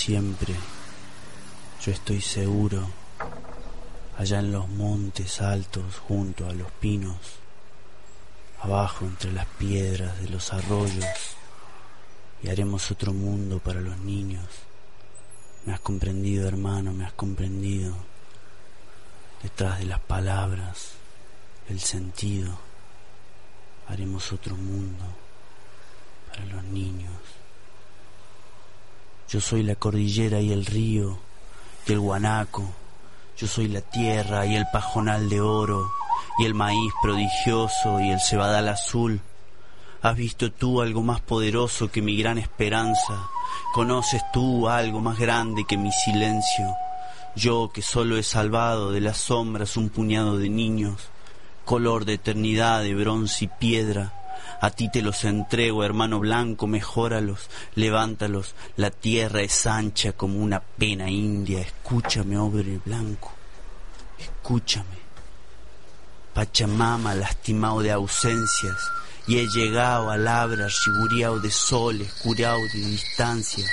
siempre, 0.00 0.54
yo 1.84 1.92
estoy 1.92 2.22
seguro, 2.22 2.88
allá 4.16 4.38
en 4.38 4.50
los 4.50 4.66
montes 4.66 5.42
altos 5.42 5.98
junto 5.98 6.48
a 6.48 6.54
los 6.54 6.70
pinos, 6.72 7.18
abajo 8.62 9.04
entre 9.04 9.30
las 9.30 9.44
piedras 9.44 10.18
de 10.22 10.30
los 10.30 10.54
arroyos, 10.54 11.04
y 12.42 12.48
haremos 12.48 12.90
otro 12.90 13.12
mundo 13.12 13.58
para 13.58 13.82
los 13.82 13.98
niños. 13.98 14.46
Me 15.66 15.74
has 15.74 15.80
comprendido, 15.80 16.48
hermano, 16.48 16.94
me 16.94 17.04
has 17.04 17.12
comprendido. 17.12 17.94
Detrás 19.42 19.80
de 19.80 19.84
las 19.84 20.00
palabras, 20.00 20.92
el 21.68 21.80
sentido, 21.80 22.58
haremos 23.86 24.32
otro 24.32 24.56
mundo 24.56 25.04
para 26.30 26.46
los 26.46 26.64
niños. 26.64 27.39
Yo 29.30 29.40
soy 29.40 29.62
la 29.62 29.76
cordillera 29.76 30.40
y 30.40 30.50
el 30.50 30.66
río 30.66 31.16
y 31.86 31.92
el 31.92 32.00
guanaco. 32.00 32.64
Yo 33.36 33.46
soy 33.46 33.68
la 33.68 33.80
tierra 33.80 34.44
y 34.44 34.56
el 34.56 34.66
pajonal 34.72 35.28
de 35.28 35.40
oro 35.40 35.88
y 36.40 36.46
el 36.46 36.54
maíz 36.54 36.92
prodigioso 37.00 38.00
y 38.00 38.10
el 38.10 38.20
cebadal 38.20 38.68
azul. 38.68 39.20
¿Has 40.02 40.16
visto 40.16 40.50
tú 40.50 40.82
algo 40.82 41.04
más 41.04 41.20
poderoso 41.20 41.92
que 41.92 42.02
mi 42.02 42.16
gran 42.16 42.38
esperanza? 42.38 43.28
¿Conoces 43.72 44.20
tú 44.32 44.68
algo 44.68 45.00
más 45.00 45.16
grande 45.16 45.64
que 45.64 45.76
mi 45.76 45.92
silencio? 45.92 46.74
Yo 47.36 47.70
que 47.72 47.82
solo 47.82 48.16
he 48.16 48.24
salvado 48.24 48.90
de 48.90 49.00
las 49.00 49.18
sombras 49.18 49.76
un 49.76 49.90
puñado 49.90 50.38
de 50.38 50.48
niños, 50.48 51.08
color 51.64 52.04
de 52.04 52.14
eternidad 52.14 52.82
de 52.82 52.96
bronce 52.96 53.44
y 53.44 53.48
piedra, 53.48 54.12
A 54.62 54.70
ti 54.70 54.90
te 54.90 55.00
los 55.00 55.24
entrego, 55.24 55.84
hermano 55.84 56.20
blanco, 56.20 56.66
mejóralos, 56.66 57.48
levántalos. 57.74 58.54
La 58.76 58.90
tierra 58.90 59.40
es 59.40 59.66
ancha 59.66 60.12
como 60.12 60.38
una 60.38 60.60
pena 60.60 61.08
india. 61.08 61.60
Escúchame, 61.60 62.36
hombre 62.36 62.78
blanco, 62.84 63.32
escúchame. 64.18 65.00
Pachamama, 66.34 67.14
lastimado 67.14 67.80
de 67.80 67.90
ausencias, 67.90 68.76
y 69.26 69.38
he 69.38 69.48
llegado 69.48 70.10
al 70.10 70.28
abra, 70.28 70.68
riguriao 70.68 71.40
de 71.40 71.50
soles, 71.50 72.12
curao 72.22 72.58
de 72.72 72.80
distancia. 72.80 73.66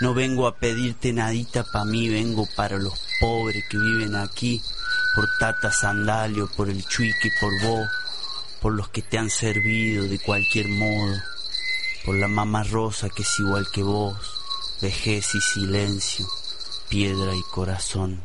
No 0.00 0.14
vengo 0.14 0.46
a 0.46 0.56
pedirte 0.56 1.12
nadita 1.12 1.64
pa' 1.64 1.84
mí, 1.84 2.08
vengo 2.08 2.48
para 2.56 2.78
los 2.78 2.98
pobres 3.20 3.62
que 3.70 3.78
viven 3.78 4.16
aquí, 4.16 4.60
por 5.14 5.28
Tata 5.38 5.70
Sandalio, 5.70 6.50
por 6.56 6.68
el 6.68 6.84
Chuique, 6.84 7.30
por 7.40 7.52
vos 7.62 7.88
por 8.64 8.72
los 8.72 8.88
que 8.88 9.02
te 9.02 9.18
han 9.18 9.28
servido 9.28 10.08
de 10.08 10.18
cualquier 10.18 10.68
modo, 10.70 11.16
por 12.02 12.14
la 12.14 12.28
mamá 12.28 12.62
rosa 12.62 13.10
que 13.10 13.20
es 13.20 13.38
igual 13.38 13.66
que 13.70 13.82
vos, 13.82 14.16
vejez 14.80 15.34
y 15.34 15.40
silencio, 15.42 16.26
piedra 16.88 17.36
y 17.36 17.42
corazón. 17.52 18.22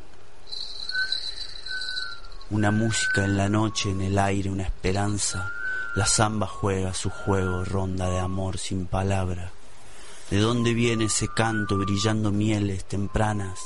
Una 2.52 2.72
música 2.72 3.26
en 3.26 3.36
la 3.36 3.50
noche, 3.50 3.90
en 3.92 4.00
el 4.00 4.18
aire, 4.18 4.50
una 4.50 4.64
esperanza, 4.64 5.52
la 5.94 6.06
samba 6.06 6.48
juega 6.48 6.94
su 6.94 7.10
juego, 7.10 7.66
ronda 7.66 8.10
de 8.10 8.20
amor 8.20 8.58
sin 8.58 8.86
palabra. 8.86 9.52
¿De 10.32 10.38
dónde 10.38 10.74
viene 10.74 11.08
ese 11.08 11.28
canto 11.28 11.78
brillando 11.78 12.32
mieles 12.32 12.86
tempranas? 12.86 13.60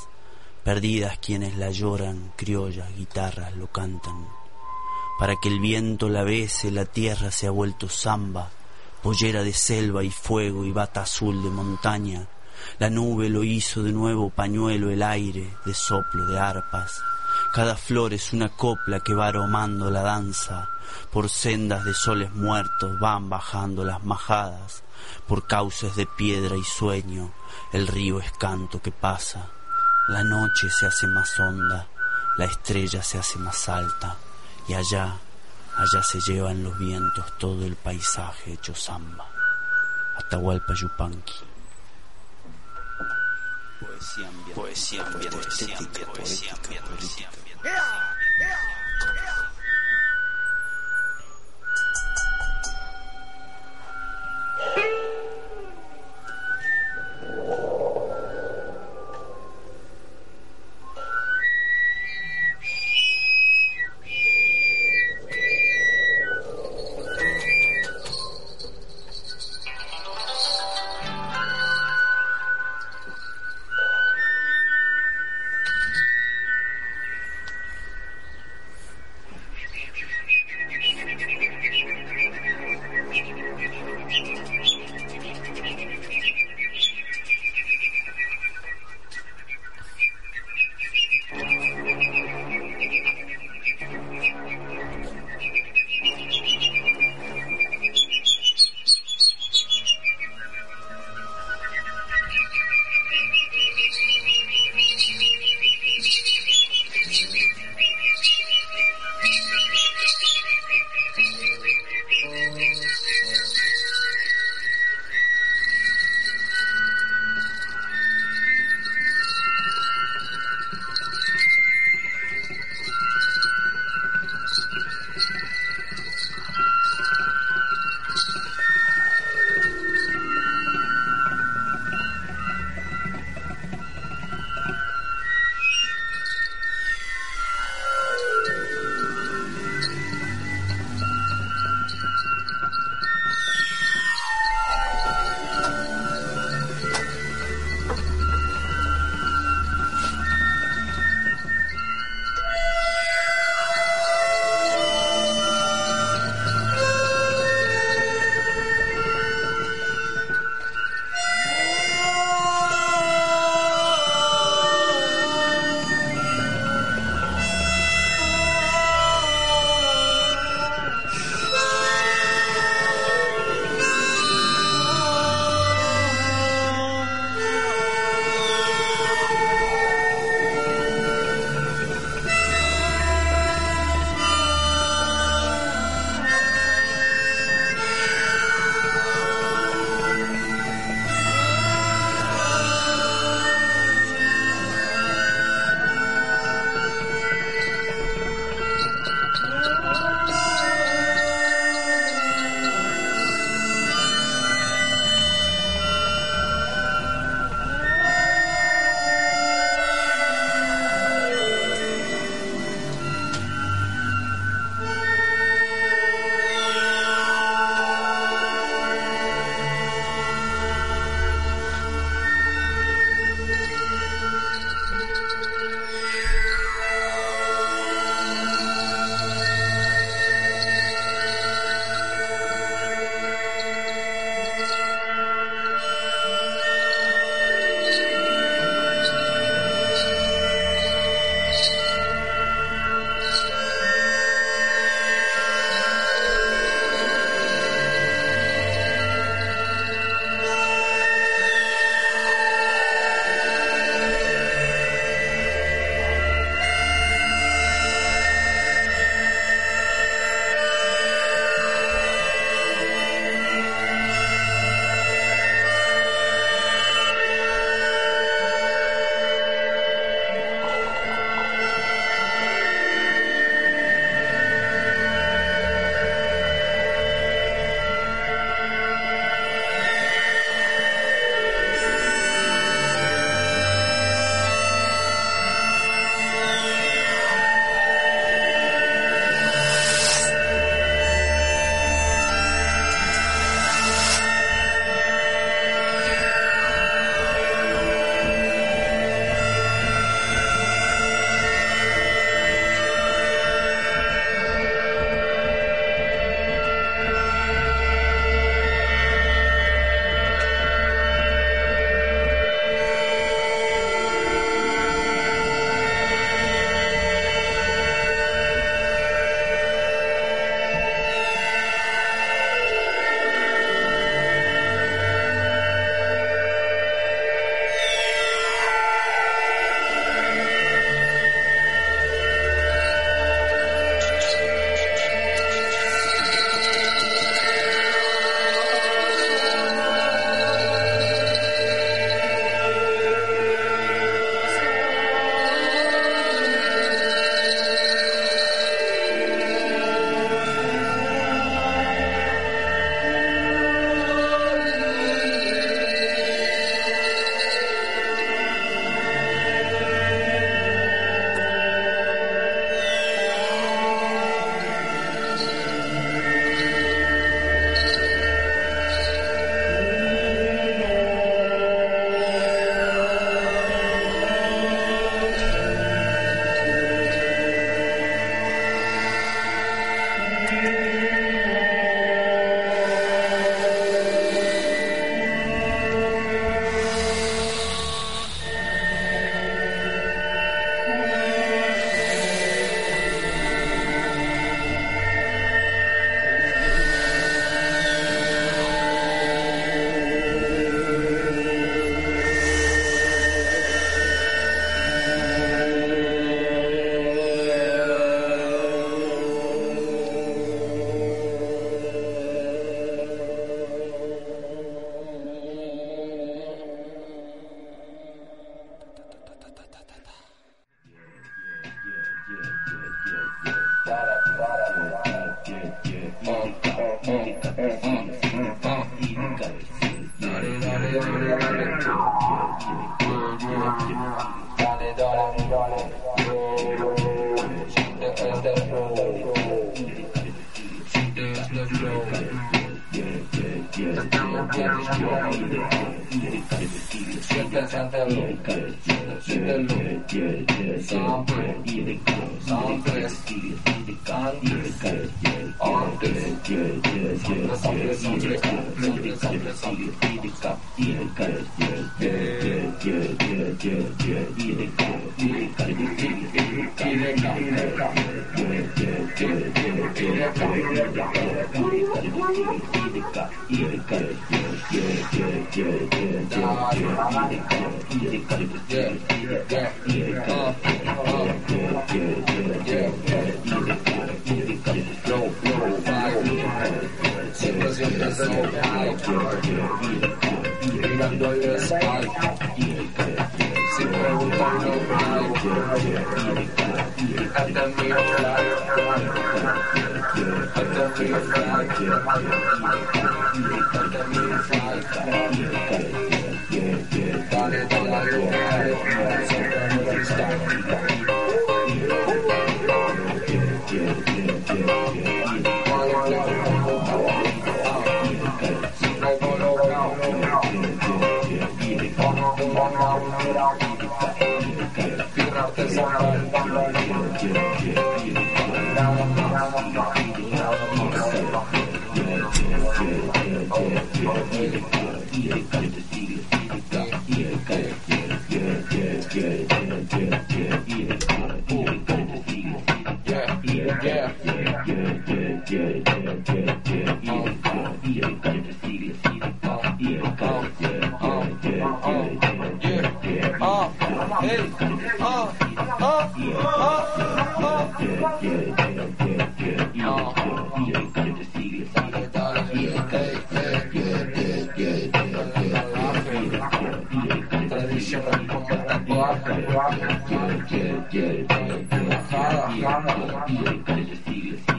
Perdidas 0.64 1.18
quienes 1.18 1.56
la 1.56 1.70
lloran, 1.70 2.32
criollas, 2.34 2.92
guitarras 2.96 3.54
lo 3.54 3.68
cantan 3.68 4.26
para 5.18 5.36
que 5.36 5.48
el 5.48 5.60
viento 5.60 6.08
la 6.08 6.24
bese, 6.24 6.70
la 6.70 6.84
tierra 6.84 7.30
se 7.30 7.46
ha 7.46 7.50
vuelto 7.50 7.88
samba, 7.88 8.50
pollera 9.02 9.42
de 9.42 9.52
selva 9.52 10.02
y 10.02 10.10
fuego 10.10 10.64
y 10.64 10.72
bata 10.72 11.02
azul 11.02 11.42
de 11.42 11.50
montaña. 11.50 12.26
La 12.78 12.90
nube 12.90 13.28
lo 13.28 13.44
hizo 13.44 13.82
de 13.82 13.92
nuevo 13.92 14.30
pañuelo 14.30 14.90
el 14.90 15.02
aire 15.02 15.56
de 15.64 15.74
soplo 15.74 16.26
de 16.26 16.38
arpas. 16.38 17.00
Cada 17.52 17.76
flor 17.76 18.12
es 18.14 18.32
una 18.32 18.48
copla 18.48 19.00
que 19.00 19.14
va 19.14 19.28
aromando 19.28 19.90
la 19.90 20.02
danza. 20.02 20.68
Por 21.12 21.28
sendas 21.28 21.84
de 21.84 21.94
soles 21.94 22.32
muertos 22.32 22.98
van 22.98 23.28
bajando 23.28 23.84
las 23.84 24.02
majadas. 24.04 24.82
Por 25.28 25.46
cauces 25.46 25.94
de 25.96 26.06
piedra 26.06 26.56
y 26.56 26.64
sueño 26.64 27.32
el 27.72 27.86
río 27.86 28.18
es 28.18 28.32
canto 28.32 28.80
que 28.82 28.90
pasa. 28.90 29.46
La 30.08 30.24
noche 30.24 30.68
se 30.70 30.86
hace 30.86 31.06
más 31.06 31.38
honda, 31.38 31.86
la 32.36 32.46
estrella 32.46 33.02
se 33.02 33.18
hace 33.18 33.38
más 33.38 33.68
alta 33.68 34.16
y 34.66 34.74
allá, 34.74 35.16
allá 35.76 36.02
se 36.02 36.20
llevan 36.20 36.62
los 36.62 36.78
vientos 36.78 37.24
todo 37.38 37.64
el 37.64 37.76
paisaje 37.76 38.52
hecho 38.52 38.74
samba. 38.74 39.26
Atahualpa 40.16 40.74
Yupanqui. 40.74 41.34
Poesía 43.80 44.28
ambiente, 44.28 44.54
poesía 44.54 45.06
ambiente, 45.06 45.36
poesía 45.36 45.76
ambiente, 45.76 46.04
poesía 46.06 47.28
ambiente, 47.28 47.44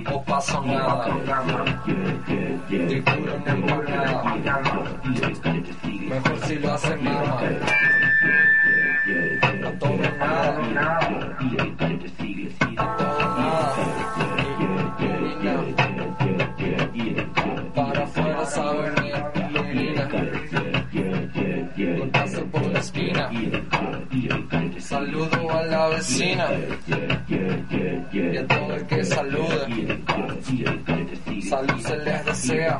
No 0.03 0.21
pasa 0.25 0.61
nada. 0.61 1.07
Nada. 1.25 1.65
Mejor 6.09 6.39
si 6.45 6.55
lo 6.55 6.73
hace 6.73 6.95
mama. 6.97 7.54
La 25.75 25.89
vecina 25.89 26.47
y 28.13 28.37
a 28.37 28.47
todo 28.47 28.75
el 28.75 28.85
que 28.87 29.03
saluda. 29.03 29.67
Salud 31.49 31.79
se 31.79 31.97
les 31.97 32.25
desea, 32.25 32.79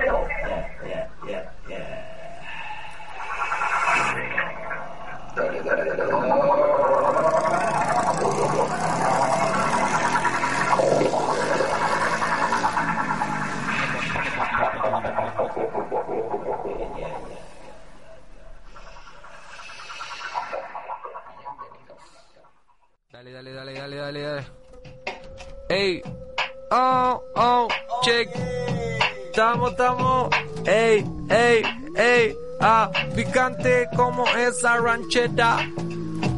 Estamos, 29.41 29.71
estamos. 29.71 30.29
Ey, 30.67 31.03
ey, 31.27 31.63
ey. 31.95 32.35
Ah, 32.59 32.91
picante 33.15 33.87
como 33.95 34.23
esa 34.35 34.77
rancheta. 34.77 35.67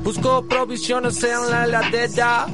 Busco 0.06 0.48
provisiones 0.48 1.22
en 1.22 1.52
la 1.52 1.66
heladera. 1.66 2.48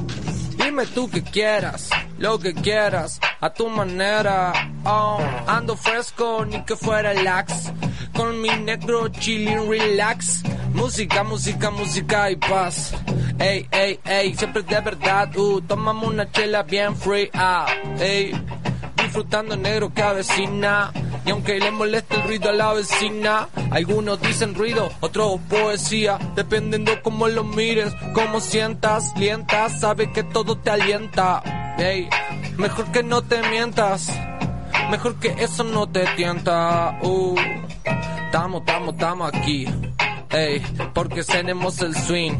Dime 0.56 0.86
tú 0.86 1.08
que 1.08 1.22
quieras, 1.22 1.90
lo 2.18 2.40
que 2.40 2.52
quieras, 2.52 3.20
a 3.40 3.50
tu 3.50 3.68
manera. 3.68 4.52
Oh, 4.84 5.20
ando 5.46 5.76
fresco, 5.76 6.44
ni 6.44 6.64
que 6.64 6.74
fuera 6.74 7.14
lax. 7.14 7.70
Con 8.12 8.42
mi 8.42 8.48
negro 8.48 9.06
chilling 9.06 9.70
relax. 9.70 10.42
Música, 10.74 11.22
música, 11.22 11.70
música 11.70 12.28
y 12.28 12.34
paz. 12.34 12.92
Ey, 13.38 13.68
ey, 13.70 14.00
ey, 14.04 14.34
siempre 14.34 14.62
de 14.64 14.80
verdad. 14.80 15.34
Uh, 15.36 15.60
tomamos 15.60 16.08
una 16.08 16.28
chela 16.32 16.64
bien 16.64 16.96
free. 16.96 17.30
Ah, 17.34 17.66
ey, 18.00 18.32
disfrutando 19.10 19.56
negro 19.56 19.92
que 19.92 20.02
avecina. 20.02 20.92
Y 21.26 21.30
aunque 21.30 21.58
le 21.58 21.72
moleste 21.72 22.14
el 22.14 22.22
ruido 22.22 22.48
a 22.48 22.52
la 22.52 22.72
vecina, 22.72 23.48
algunos 23.72 24.20
dicen 24.20 24.54
ruido, 24.54 24.88
otros 25.00 25.40
poesía. 25.48 26.16
Dependiendo 26.36 26.92
cómo 27.02 27.26
lo 27.26 27.42
mires, 27.42 27.92
cómo 28.14 28.40
sientas, 28.40 29.12
lientas, 29.16 29.80
sabe 29.80 30.12
que 30.12 30.22
todo 30.22 30.56
te 30.56 30.70
alienta. 30.70 31.42
Ey, 31.76 32.08
mejor 32.56 32.92
que 32.92 33.02
no 33.02 33.22
te 33.22 33.42
mientas. 33.48 34.08
Mejor 34.90 35.16
que 35.16 35.34
eso 35.38 35.64
no 35.64 35.88
te 35.88 36.06
tienta. 36.14 36.96
Uh, 37.02 37.34
tamo, 38.30 38.62
tamo, 38.62 38.94
tamo 38.94 39.26
aquí. 39.26 39.66
Ey, 40.30 40.62
porque 40.94 41.24
tenemos 41.24 41.80
el 41.80 41.96
swing. 41.96 42.38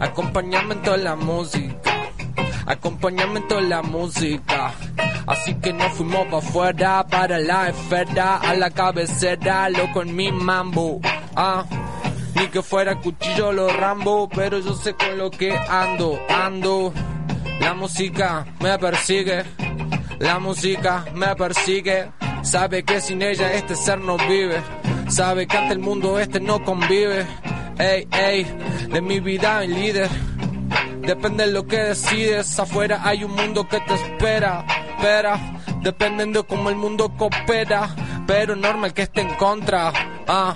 Acompañame 0.00 0.74
en 0.74 0.82
toda 0.82 0.98
la 0.98 1.16
música. 1.16 1.91
Acompañame 2.66 3.42
en 3.50 3.68
la 3.68 3.82
música. 3.82 4.72
Así 5.26 5.54
que 5.54 5.72
nos 5.72 5.92
fuimos 5.92 6.26
para 6.26 6.38
afuera, 6.38 7.06
para 7.06 7.38
la 7.38 7.68
esfera, 7.68 8.36
a 8.36 8.54
la 8.54 8.70
cabecera, 8.70 9.68
loco 9.70 10.02
en 10.02 10.14
mi 10.14 10.32
mambo. 10.32 11.00
Ah, 11.36 11.64
ni 12.34 12.46
que 12.48 12.62
fuera 12.62 12.98
cuchillo 13.00 13.52
los 13.52 13.74
rambo, 13.76 14.28
pero 14.28 14.58
yo 14.58 14.74
sé 14.74 14.94
con 14.94 15.18
lo 15.18 15.30
que 15.30 15.56
ando, 15.68 16.18
ando. 16.28 16.92
La 17.60 17.74
música 17.74 18.46
me 18.60 18.78
persigue, 18.78 19.44
la 20.18 20.38
música 20.38 21.04
me 21.14 21.34
persigue. 21.36 22.10
Sabe 22.42 22.82
que 22.82 23.00
sin 23.00 23.22
ella 23.22 23.52
este 23.52 23.76
ser 23.76 24.00
no 24.00 24.16
vive. 24.16 24.60
Sabe 25.08 25.46
que 25.46 25.56
ante 25.56 25.74
el 25.74 25.78
mundo 25.78 26.18
este 26.18 26.40
no 26.40 26.64
convive. 26.64 27.24
Ey, 27.78 28.08
ey, 28.10 28.44
de 28.90 29.00
mi 29.00 29.20
vida 29.20 29.62
el 29.62 29.74
líder. 29.74 30.31
Depende 31.02 31.46
de 31.46 31.52
lo 31.52 31.66
que 31.66 31.78
decides. 31.78 32.58
Afuera 32.58 33.00
hay 33.02 33.24
un 33.24 33.32
mundo 33.34 33.68
que 33.68 33.80
te 33.80 33.94
espera. 33.94 34.64
Espera, 34.96 35.38
dependiendo 35.82 36.46
cómo 36.46 36.70
el 36.70 36.76
mundo 36.76 37.12
coopera. 37.16 37.94
Pero 38.26 38.54
normal 38.56 38.94
que 38.94 39.02
esté 39.02 39.20
en 39.20 39.34
contra. 39.34 39.92
Ah, 40.28 40.54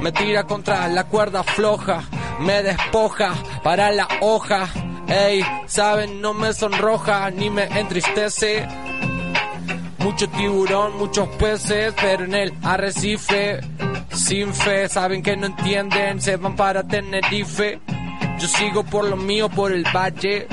me 0.00 0.12
tira 0.12 0.44
contra 0.44 0.88
la 0.88 1.04
cuerda 1.04 1.42
floja. 1.42 2.02
Me 2.40 2.62
despoja 2.62 3.34
para 3.62 3.90
la 3.92 4.08
hoja. 4.20 4.68
Ey, 5.08 5.44
saben, 5.66 6.22
no 6.22 6.32
me 6.32 6.54
sonroja 6.54 7.30
ni 7.30 7.50
me 7.50 7.64
entristece. 7.64 8.66
Mucho 9.98 10.28
tiburón, 10.30 10.96
muchos 10.96 11.28
peces, 11.36 11.94
pero 12.00 12.24
en 12.24 12.34
el 12.34 12.54
arrecife, 12.62 13.60
sin 14.10 14.52
fe, 14.52 14.88
saben 14.88 15.22
que 15.22 15.36
no 15.36 15.46
entienden, 15.46 16.20
se 16.20 16.36
van 16.36 16.56
para 16.56 16.82
Tenerife. 16.82 17.80
Yo 18.42 18.48
sigo 18.48 18.82
por 18.82 19.04
lo 19.04 19.16
mío, 19.16 19.48
por 19.48 19.70
el 19.70 19.84
valle, 19.94 20.48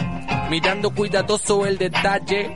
mirando 0.51 0.91
cuidadoso 0.91 1.65
el 1.65 1.79
detalle, 1.79 2.55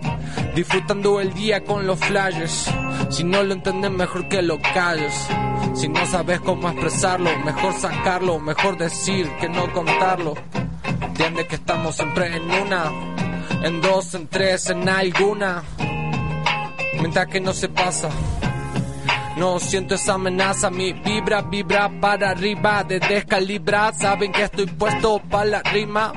disfrutando 0.54 1.20
el 1.20 1.34
día 1.34 1.64
con 1.64 1.88
los 1.88 1.98
flashes. 1.98 2.70
Si 3.10 3.24
no 3.24 3.42
lo 3.42 3.56
entiendes, 3.56 3.90
mejor 3.90 4.28
que 4.28 4.44
lo 4.44 4.60
calles. 4.62 5.12
Si 5.74 5.88
no 5.90 6.06
sabes 6.06 6.40
cómo 6.42 6.70
expresarlo, 6.70 7.32
mejor 7.40 7.74
sacarlo, 7.74 8.40
mejor 8.40 8.78
decir 8.78 9.28
que 9.42 9.50
no 9.50 9.74
contarlo. 9.74 10.36
Entiende 11.02 11.48
que 11.48 11.56
estamos 11.56 11.96
siempre 11.96 12.28
en 12.28 12.52
una, 12.52 12.92
en 13.64 13.82
dos, 13.82 14.14
en 14.14 14.28
tres, 14.28 14.70
en 14.70 14.88
alguna. 14.88 15.64
Mientras 17.00 17.26
que 17.26 17.42
no 17.42 17.54
se 17.54 17.70
pasa. 17.70 18.10
No 19.38 19.60
siento 19.60 19.96
esa 19.96 20.14
amenaza, 20.14 20.70
mi 20.70 20.94
vibra, 20.94 21.42
vibra 21.42 21.90
para 22.00 22.32
arriba, 22.32 22.84
de 22.84 23.00
descalibrar. 23.00 23.94
Saben 23.96 24.32
que 24.32 24.44
estoy 24.44 24.68
puesto 24.68 25.20
para 25.30 25.46
la 25.46 25.62
rima, 25.64 26.14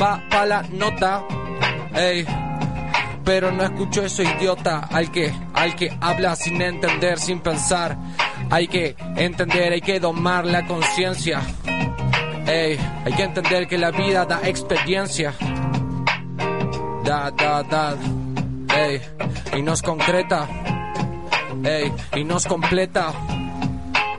va 0.00 0.22
para 0.28 0.46
la 0.46 0.62
nota. 0.62 1.24
Ey, 1.94 2.26
pero 3.24 3.50
no 3.50 3.62
escucho 3.62 4.04
eso 4.04 4.22
idiota 4.22 4.88
al 4.92 5.10
que, 5.10 5.32
al 5.54 5.74
que 5.76 5.96
habla 6.00 6.36
sin 6.36 6.60
entender, 6.60 7.18
sin 7.18 7.40
pensar. 7.40 7.96
Hay 8.50 8.68
que 8.68 8.94
entender, 9.16 9.72
hay 9.72 9.80
que 9.80 9.98
domar 9.98 10.44
la 10.44 10.66
conciencia. 10.66 11.40
Ey, 12.46 12.78
hay 13.04 13.12
que 13.12 13.22
entender 13.22 13.66
que 13.66 13.78
la 13.78 13.90
vida 13.90 14.26
da 14.26 14.40
experiencia. 14.46 15.34
Da, 17.04 17.30
da, 17.30 17.62
da. 17.62 17.96
Ey, 18.76 19.00
y 19.56 19.62
nos 19.62 19.82
concreta. 19.82 20.46
Ey, 21.64 21.92
y 22.16 22.24
nos 22.24 22.46
completa. 22.46 23.12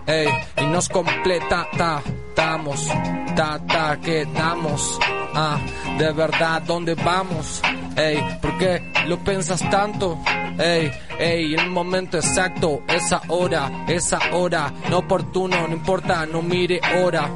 Ey, 0.05 0.27
y 0.57 0.65
nos 0.65 0.89
completa. 0.89 1.67
Ta, 1.77 2.01
damos. 2.35 2.87
Ta, 3.35 3.59
ta, 3.65 3.97
que 4.01 4.25
damos. 4.25 4.99
Ah, 5.33 5.59
de 5.97 6.11
verdad, 6.11 6.61
¿dónde 6.63 6.95
vamos? 6.95 7.61
Ey, 7.95 8.19
¿por 8.41 8.57
qué 8.57 8.91
lo 9.07 9.17
piensas 9.23 9.67
tanto? 9.69 10.17
Ey, 10.57 10.91
ey, 11.17 11.55
el 11.55 11.69
momento 11.69 12.17
exacto, 12.17 12.81
esa 12.87 13.21
hora, 13.27 13.85
esa 13.87 14.19
hora, 14.33 14.73
no 14.89 14.97
oportuno, 14.99 15.67
no 15.67 15.73
importa, 15.73 16.25
no 16.25 16.41
mire 16.41 16.81
hora. 17.01 17.29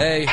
Ey, 0.00 0.26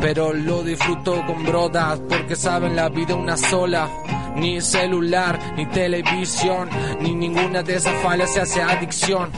pero 0.00 0.32
lo 0.32 0.62
disfruto 0.62 1.24
con 1.26 1.44
brodas 1.44 2.00
porque 2.08 2.34
saben 2.34 2.74
la 2.74 2.88
vida 2.88 3.14
una 3.14 3.36
sola. 3.36 3.88
Ni 4.36 4.60
celular, 4.60 5.38
ni 5.56 5.66
televisión, 5.66 6.68
ni 7.00 7.14
ninguna 7.14 7.62
de 7.62 7.76
esas 7.76 7.94
fallas 8.02 8.32
se 8.32 8.40
hace 8.40 8.62
adicción. 8.62 9.30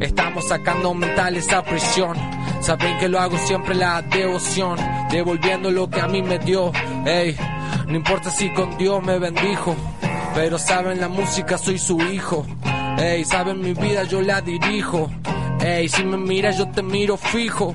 Estamos 0.00 0.46
sacando 0.46 0.92
mentales 0.94 1.50
a 1.52 1.62
prisión. 1.62 2.16
Saben 2.60 2.98
que 2.98 3.08
lo 3.08 3.18
hago 3.18 3.38
siempre 3.38 3.74
la 3.74 4.02
devoción, 4.02 4.78
devolviendo 5.10 5.70
lo 5.70 5.88
que 5.88 6.00
a 6.00 6.06
mí 6.06 6.22
me 6.22 6.38
dio. 6.38 6.70
Ey, 7.06 7.36
no 7.86 7.96
importa 7.96 8.30
si 8.30 8.52
con 8.52 8.76
Dios 8.76 9.02
me 9.02 9.18
bendijo, 9.18 9.74
pero 10.34 10.58
saben 10.58 11.00
la 11.00 11.08
música 11.08 11.58
soy 11.58 11.78
su 11.78 12.00
hijo. 12.00 12.46
Ey, 12.98 13.24
saben 13.24 13.60
mi 13.60 13.72
vida 13.72 14.04
yo 14.04 14.20
la 14.20 14.40
dirijo. 14.40 15.10
Ey, 15.60 15.88
si 15.88 16.04
me 16.04 16.16
miras 16.16 16.58
yo 16.58 16.68
te 16.68 16.82
miro 16.82 17.16
fijo. 17.16 17.74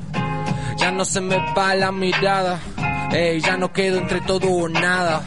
Ya 0.78 0.92
no 0.92 1.06
se 1.06 1.22
me 1.22 1.38
va 1.54 1.74
la 1.76 1.92
mirada. 1.92 2.60
Ey, 3.12 3.40
ya 3.42 3.58
no 3.58 3.74
quedo 3.74 3.98
entre 3.98 4.22
todo 4.22 4.48
o 4.50 4.70
nada. 4.70 5.22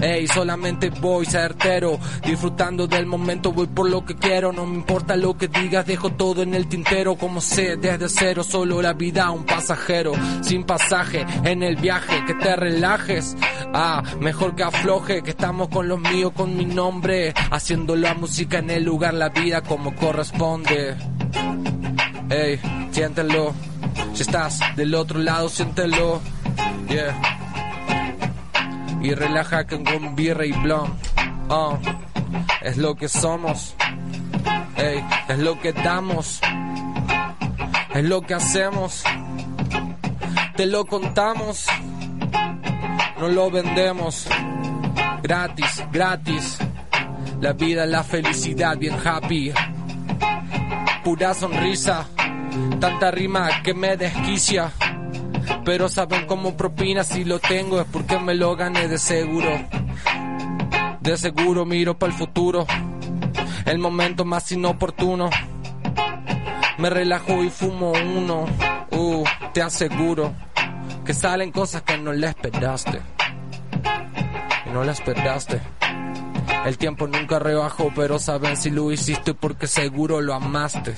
Ey, 0.00 0.26
solamente 0.28 0.88
voy 0.88 1.26
certero, 1.26 1.98
disfrutando 2.24 2.86
del 2.86 3.04
momento, 3.04 3.52
voy 3.52 3.66
por 3.66 3.90
lo 3.90 4.02
que 4.04 4.16
quiero, 4.16 4.50
no 4.50 4.64
me 4.64 4.76
importa 4.76 5.14
lo 5.14 5.36
que 5.36 5.48
digas, 5.48 5.84
dejo 5.84 6.10
todo 6.12 6.42
en 6.42 6.54
el 6.54 6.68
tintero, 6.68 7.16
como 7.16 7.42
sé, 7.42 7.76
desde 7.76 8.08
cero, 8.08 8.42
solo 8.42 8.80
la 8.80 8.94
vida, 8.94 9.30
un 9.30 9.44
pasajero, 9.44 10.12
sin 10.40 10.64
pasaje, 10.64 11.26
en 11.44 11.62
el 11.62 11.76
viaje, 11.76 12.24
que 12.24 12.34
te 12.34 12.56
relajes, 12.56 13.36
ah, 13.74 14.02
mejor 14.20 14.56
que 14.56 14.62
afloje, 14.62 15.22
que 15.22 15.30
estamos 15.30 15.68
con 15.68 15.86
los 15.86 16.00
míos, 16.00 16.32
con 16.34 16.56
mi 16.56 16.64
nombre, 16.64 17.34
haciendo 17.50 17.94
la 17.94 18.14
música 18.14 18.58
en 18.58 18.70
el 18.70 18.84
lugar, 18.84 19.12
la 19.12 19.28
vida 19.28 19.60
como 19.60 19.94
corresponde. 19.94 20.96
Ey, 22.30 22.58
siéntelo, 22.90 23.52
si 24.14 24.22
estás 24.22 24.60
del 24.76 24.94
otro 24.94 25.18
lado, 25.18 25.50
siéntelo, 25.50 26.22
yeah 26.88 27.39
y 29.02 29.14
relaja 29.14 29.66
con 29.66 30.14
birra 30.14 30.44
y 30.44 30.52
blon. 30.52 30.92
Oh, 31.48 31.78
es 32.62 32.76
lo 32.76 32.94
que 32.94 33.08
somos, 33.08 33.74
es 35.28 35.38
lo 35.38 35.58
que 35.60 35.72
damos, 35.72 36.40
es 37.94 38.04
lo 38.04 38.22
que 38.22 38.34
hacemos, 38.34 39.02
te 40.56 40.66
lo 40.66 40.86
contamos, 40.86 41.66
no 43.18 43.28
lo 43.28 43.50
vendemos, 43.50 44.28
gratis, 45.22 45.82
gratis, 45.90 46.58
la 47.40 47.52
vida, 47.52 47.86
la 47.86 48.04
felicidad, 48.04 48.76
bien 48.76 48.96
happy, 49.04 49.52
pura 51.02 51.34
sonrisa, 51.34 52.06
tanta 52.78 53.10
rima 53.10 53.62
que 53.62 53.74
me 53.74 53.96
desquicia 53.96 54.70
pero 55.70 55.88
saben 55.88 56.26
cómo 56.26 56.56
propina 56.56 57.04
si 57.04 57.24
lo 57.24 57.38
tengo 57.38 57.80
es 57.80 57.86
porque 57.86 58.18
me 58.18 58.34
lo 58.34 58.56
gané 58.56 58.88
de 58.88 58.98
seguro. 58.98 59.50
De 61.00 61.16
seguro 61.16 61.64
miro 61.64 61.96
para 61.96 62.12
el 62.12 62.18
futuro, 62.18 62.66
el 63.66 63.78
momento 63.78 64.24
más 64.24 64.50
inoportuno. 64.50 65.30
Me 66.78 66.90
relajo 66.90 67.44
y 67.44 67.50
fumo 67.50 67.92
uno, 67.92 68.46
uh, 68.90 69.22
te 69.54 69.62
aseguro 69.62 70.34
que 71.04 71.14
salen 71.14 71.52
cosas 71.52 71.82
que 71.82 71.96
no 71.98 72.12
le 72.14 72.26
esperaste. 72.26 73.00
y 74.66 74.70
no 74.70 74.82
la 74.82 74.90
esperaste. 74.90 75.60
El 76.66 76.78
tiempo 76.78 77.06
nunca 77.06 77.38
rebajó, 77.38 77.92
pero 77.94 78.18
saben 78.18 78.56
si 78.56 78.70
lo 78.70 78.90
hiciste 78.90 79.34
porque 79.34 79.68
seguro 79.68 80.20
lo 80.20 80.34
amaste. 80.34 80.96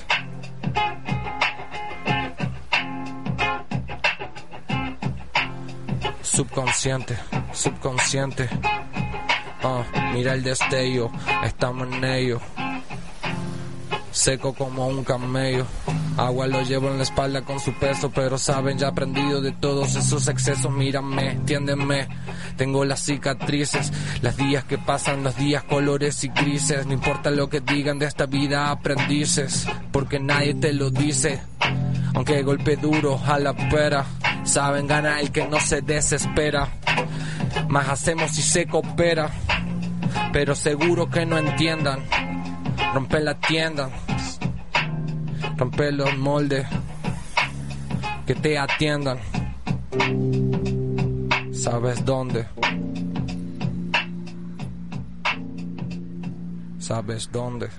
Subconsciente, 6.33 7.15
subconsciente. 7.53 8.49
Ah, 9.61 9.83
mira 10.15 10.33
el 10.33 10.41
destello, 10.41 11.11
estamos 11.43 11.87
en 11.93 12.03
ello. 12.03 12.41
Seco 14.09 14.53
como 14.53 14.87
un 14.87 15.03
camello. 15.03 15.67
Agua 16.17 16.47
lo 16.47 16.63
llevo 16.63 16.89
en 16.89 16.97
la 16.97 17.03
espalda 17.03 17.43
con 17.43 17.59
su 17.59 17.71
peso, 17.73 18.09
pero 18.09 18.39
saben, 18.39 18.79
ya 18.79 18.87
aprendido 18.87 19.41
de 19.41 19.51
todos 19.51 19.95
esos 19.95 20.27
excesos. 20.27 20.71
Mírame, 20.71 21.33
entiéndeme. 21.33 22.07
Tengo 22.57 22.83
las 22.83 23.01
cicatrices, 23.05 23.93
las 24.23 24.35
días 24.35 24.63
que 24.63 24.79
pasan, 24.79 25.23
los 25.23 25.37
días 25.37 25.63
colores 25.65 26.23
y 26.23 26.29
grises. 26.29 26.87
No 26.87 26.93
importa 26.93 27.29
lo 27.29 27.47
que 27.47 27.61
digan 27.61 27.99
de 27.99 28.07
esta 28.07 28.25
vida, 28.25 28.71
aprendices, 28.71 29.67
porque 29.91 30.19
nadie 30.19 30.55
te 30.55 30.73
lo 30.73 30.89
dice. 30.89 31.43
Aunque 32.13 32.43
golpe 32.43 32.77
duro 32.77 33.19
a 33.25 33.39
la 33.39 33.53
pera, 33.53 34.05
saben 34.43 34.87
gana 34.87 35.19
el 35.19 35.31
que 35.31 35.47
no 35.47 35.59
se 35.59 35.81
desespera. 35.81 36.67
Más 37.67 37.89
hacemos 37.89 38.31
si 38.31 38.41
se 38.41 38.67
coopera, 38.67 39.29
pero 40.31 40.55
seguro 40.55 41.09
que 41.09 41.25
no 41.25 41.37
entiendan. 41.37 42.03
Rompe 42.93 43.19
la 43.19 43.33
tienda, 43.39 43.89
rompe 45.57 45.91
los 45.91 46.15
moldes, 46.17 46.67
que 48.27 48.35
te 48.35 48.57
atiendan. 48.57 49.17
¿Sabes 51.51 52.05
dónde? 52.05 52.45
¿Sabes 56.77 57.31
dónde? 57.31 57.69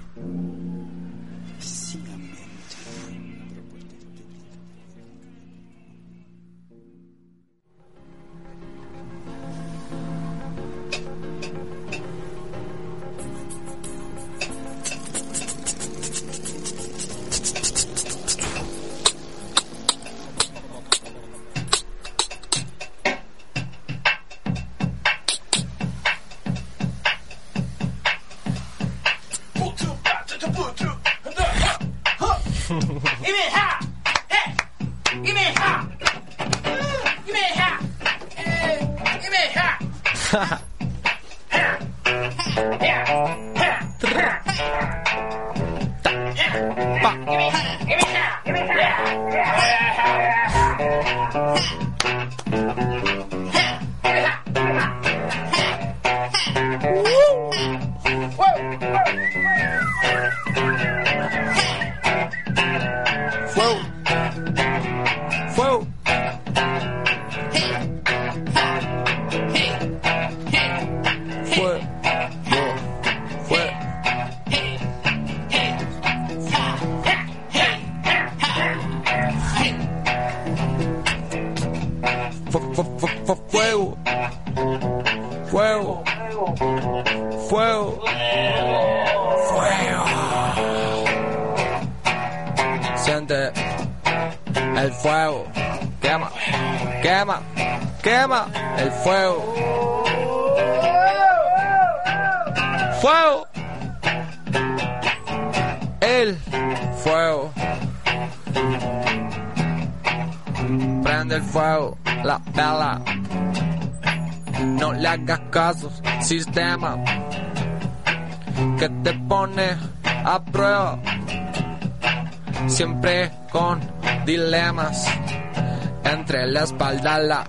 Entre 126.05 126.47
la 126.47 126.65
espalda, 126.65 127.19
la 127.19 127.45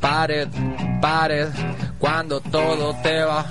pared, 0.00 0.48
pared. 1.00 1.48
Cuando 1.98 2.40
todo 2.40 2.94
te 3.02 3.22
va 3.22 3.44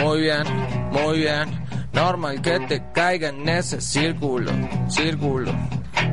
muy 0.00 0.22
bien, 0.22 0.42
muy 0.90 1.18
bien. 1.18 1.64
Normal 1.92 2.40
que 2.42 2.58
te 2.60 2.82
caiga 2.92 3.28
en 3.28 3.48
ese 3.48 3.80
círculo, 3.80 4.50
círculo. 4.88 5.52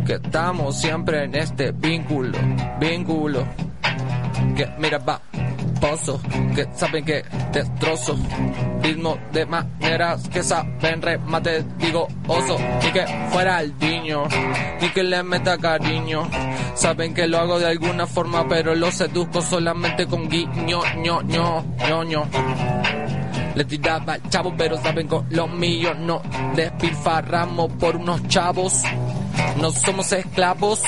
Que 0.05 0.13
estamos 0.13 0.79
siempre 0.79 1.23
en 1.23 1.35
este 1.35 1.71
vínculo, 1.71 2.37
vínculo. 2.79 3.45
Que 4.55 4.67
mira, 4.77 4.99
va, 4.99 5.21
pozo. 5.79 6.21
Que 6.55 6.67
saben 6.75 7.05
que 7.05 7.23
destrozo. 7.51 8.15
Ritmo 8.81 9.17
de 9.31 9.45
maneras 9.45 10.27
que 10.29 10.43
saben 10.43 11.01
remate, 11.01 11.63
digo 11.77 12.07
oso. 12.27 12.57
Ni 12.83 12.91
que 12.91 13.05
fuera 13.31 13.61
el 13.61 13.77
niño, 13.79 14.23
ni 14.81 14.89
que 14.89 15.03
le 15.03 15.23
meta 15.23 15.57
cariño. 15.57 16.29
Saben 16.75 17.13
que 17.13 17.27
lo 17.27 17.39
hago 17.39 17.59
de 17.59 17.67
alguna 17.67 18.07
forma, 18.07 18.47
pero 18.47 18.73
lo 18.75 18.91
seduzco 18.91 19.41
solamente 19.41 20.07
con 20.07 20.29
guiño, 20.29 20.81
ño, 20.97 21.21
ño, 21.21 21.63
ño, 21.87 22.03
ño. 22.03 22.23
Le 23.55 23.65
tiraba 23.65 24.13
al 24.13 24.29
chavo, 24.29 24.53
pero 24.57 24.77
saben 24.77 25.07
con 25.07 25.25
lo 25.29 25.47
mío 25.47 25.93
no 25.93 26.21
despilfarramos 26.55 27.71
por 27.73 27.97
unos 27.97 28.25
chavos. 28.27 28.81
No 29.59 29.71
somos 29.71 30.11
esclavos, 30.13 30.81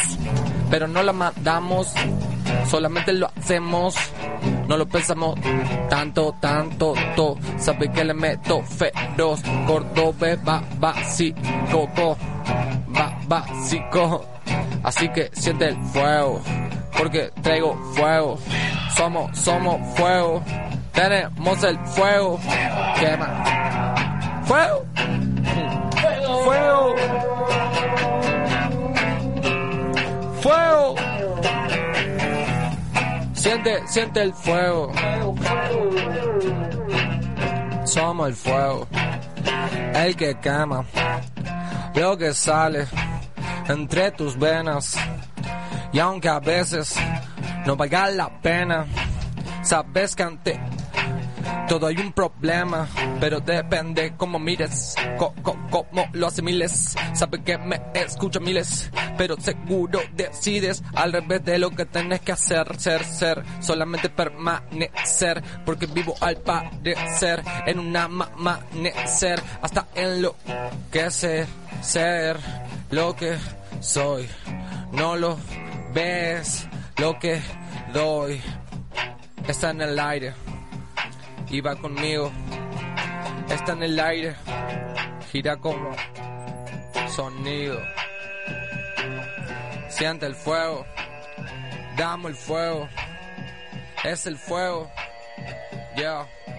pero 0.69 0.87
no 0.87 1.03
la 1.03 1.13
matamos. 1.13 1.93
Solamente 2.69 3.13
lo 3.13 3.29
hacemos, 3.35 3.95
no 4.73 4.77
lo 4.77 4.87
pensamos 4.87 5.39
tanto, 5.87 6.35
tanto, 6.39 6.95
to. 7.15 7.37
Sabe 7.59 7.91
que 7.91 8.03
le 8.03 8.15
meto 8.15 8.63
feroz, 8.63 9.43
Córdoba 9.67 10.35
va 10.47 10.63
básico, 10.79 11.87
co, 11.95 12.17
va 12.97 13.15
básico. 13.27 14.25
Así 14.81 15.07
que 15.09 15.29
siente 15.33 15.67
el 15.67 15.77
fuego, 15.93 16.41
porque 16.97 17.31
traigo 17.43 17.75
fuego. 17.93 18.39
Somos, 18.95 19.37
somos 19.37 19.79
fuego. 19.95 20.43
Tenemos 20.91 21.63
el 21.63 21.77
fuego. 21.77 22.39
Quema. 22.99 24.41
Fuego. 24.45 24.85
Fuego. 26.45 26.95
Fuego. 30.41 31.12
Siente, 33.43 33.85
siente 33.87 34.21
el 34.21 34.33
fuego. 34.33 34.89
Somos 37.83 38.29
el 38.29 38.35
fuego. 38.35 38.87
El 39.93 40.15
que 40.15 40.39
quema. 40.39 40.85
Lo 41.93 42.17
que 42.17 42.33
sale 42.33 42.87
entre 43.67 44.11
tus 44.11 44.39
venas. 44.39 44.95
Y 45.91 45.99
aunque 45.99 46.29
a 46.29 46.39
veces 46.39 46.95
no 47.65 47.75
valga 47.75 48.09
la 48.11 48.41
pena, 48.41 48.85
sabes 49.61 50.15
que 50.15 50.23
ante 50.23 50.57
Todo 51.73 51.87
hay 51.87 51.97
un 51.97 52.13
problema, 52.13 52.87
pero 53.19 53.39
depende 53.39 54.13
cómo 54.15 54.37
mires, 54.37 54.93
co 55.17 55.33
co 55.41 55.57
cómo 55.71 56.07
lo 56.13 56.27
asimiles. 56.27 56.95
Sabe 57.15 57.41
que 57.41 57.57
me 57.57 57.81
escucha 57.95 58.39
miles, 58.39 58.91
pero 59.17 59.35
seguro 59.41 59.99
decides 60.15 60.83
al 60.93 61.13
revés 61.13 61.43
de 61.43 61.57
lo 61.57 61.71
que 61.71 61.85
tenés 61.85 62.21
que 62.21 62.33
hacer, 62.33 62.79
ser, 62.79 63.03
ser, 63.03 63.41
solamente 63.59 64.09
permanecer, 64.09 65.41
porque 65.65 65.87
vivo 65.87 66.13
al 66.21 66.37
parecer 66.37 67.41
en 67.65 67.79
un 67.79 67.97
amanecer, 67.97 69.41
hasta 69.59 69.87
en 69.95 70.21
lo 70.21 70.35
que 70.91 71.09
ser, 71.09 71.47
ser 71.81 72.37
lo 72.91 73.15
que 73.15 73.35
soy. 73.79 74.29
No 74.91 75.15
lo 75.15 75.39
ves, 75.91 76.67
lo 76.97 77.17
que 77.17 77.41
doy 77.91 78.39
está 79.47 79.71
en 79.71 79.81
el 79.81 79.99
aire 79.99 80.52
y 81.53 81.61
va 81.61 81.75
conmigo. 81.75 82.31
Está 83.47 83.73
en 83.73 83.83
el 83.83 83.99
aire, 83.99 84.35
gira 85.31 85.55
como 85.55 85.91
sonido. 87.15 87.79
Siente 89.87 90.25
el 90.25 90.33
fuego, 90.33 90.83
damos 91.95 92.31
el 92.31 92.37
fuego, 92.37 92.89
es 94.03 94.25
el 94.25 94.35
fuego, 94.35 94.89
yeah. 95.95 96.27
Yeah, 96.27 96.52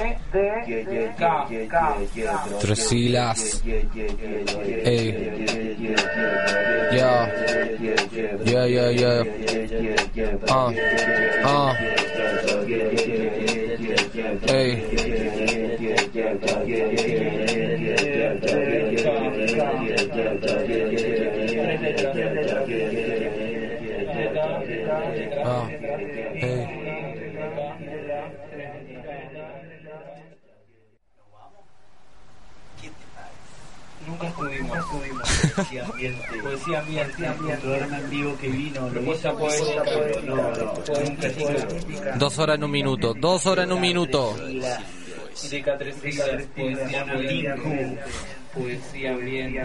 K, 1.17 1.25
K, 1.67 1.77
Tres 2.61 2.79
siglas. 2.87 3.63
Ey. 4.85 5.07
Yeah, 6.93 8.67
yeah, 8.67 8.91
yeah. 8.91 9.25
Ah. 10.51 10.71
Ah. 11.45 11.73
Ey. 14.49 14.71
Ah. 25.45 25.69
Ey. 25.71 26.81
Nunca 34.07 34.29
estuvimos, 34.29 34.79
poesía 35.55 35.85
ambiente, 35.85 36.43
poesía 36.43 36.81
ambiente, 36.81 37.31
un 37.31 37.57
programa 37.59 37.99
en 37.99 38.11
vivo 38.11 38.37
que 38.41 38.49
vino, 38.49 38.89
lo 38.89 39.01
no. 39.03 40.53
Dos 42.19 42.39
horas 42.39 42.57
en 42.57 42.65
un 42.65 42.71
minuto. 42.71 43.15
Dos 43.15 43.47
horas 43.47 43.67
en 43.67 43.73
un 43.73 43.81
minuto. 43.81 44.35
Poesía 45.35 45.75
ambiente, 47.03 47.63
poesía 48.55 49.11
ambiente. 49.13 49.63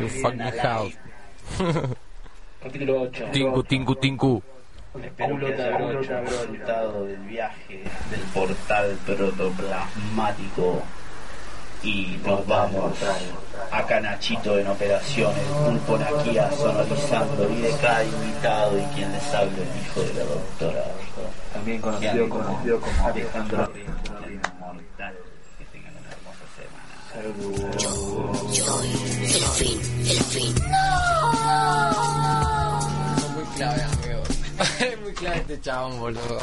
Capítulo 2.62 3.02
8. 3.02 3.26
Tinku, 3.32 3.64
tinku, 3.64 3.96
tinku. 3.96 4.44
Espero 5.04 5.40
que 5.40 5.54
hayan 5.54 6.00
disfrutado 6.26 7.06
del 7.06 7.18
viaje 7.18 7.84
del 8.10 8.22
portal 8.34 8.98
protoplasmático 9.06 10.84
y 11.84 12.20
nos 12.26 12.48
vamos 12.48 12.94
acá 13.72 14.00
Nachito 14.00 14.58
en 14.58 14.68
operaciones, 14.68 15.44
Pulpo 15.66 15.98
Nakia 15.98 16.52
sonorizando 16.52 17.50
y 17.50 17.62
de 17.62 17.72
cada 17.82 18.04
invitado 18.04 18.80
y 18.80 18.84
quien 18.96 19.12
les 19.12 19.34
habla 19.34 19.58
el 19.58 19.82
hijo 19.82 20.02
de 20.02 20.14
la 20.14 20.24
doctora 20.24 20.84
también 21.54 21.82
conocido 21.82 22.30
como, 22.30 22.44
conocido 22.46 22.80
como 22.80 23.08
Alejandro 23.08 23.72
Inmortal 23.76 25.16
que 25.58 25.66
tengan 25.66 25.94
una 25.98 26.10
hermosa 26.10 26.46
semana. 26.56 26.96
El 29.32 29.44
fin, 29.54 29.80
el 30.02 30.24
fin. 30.24 30.56
Amigo. 30.64 32.05
Muy 35.04 35.14
clave 35.14 35.38
este 35.38 35.62
chabón, 35.62 36.00
boludo. 36.00 36.40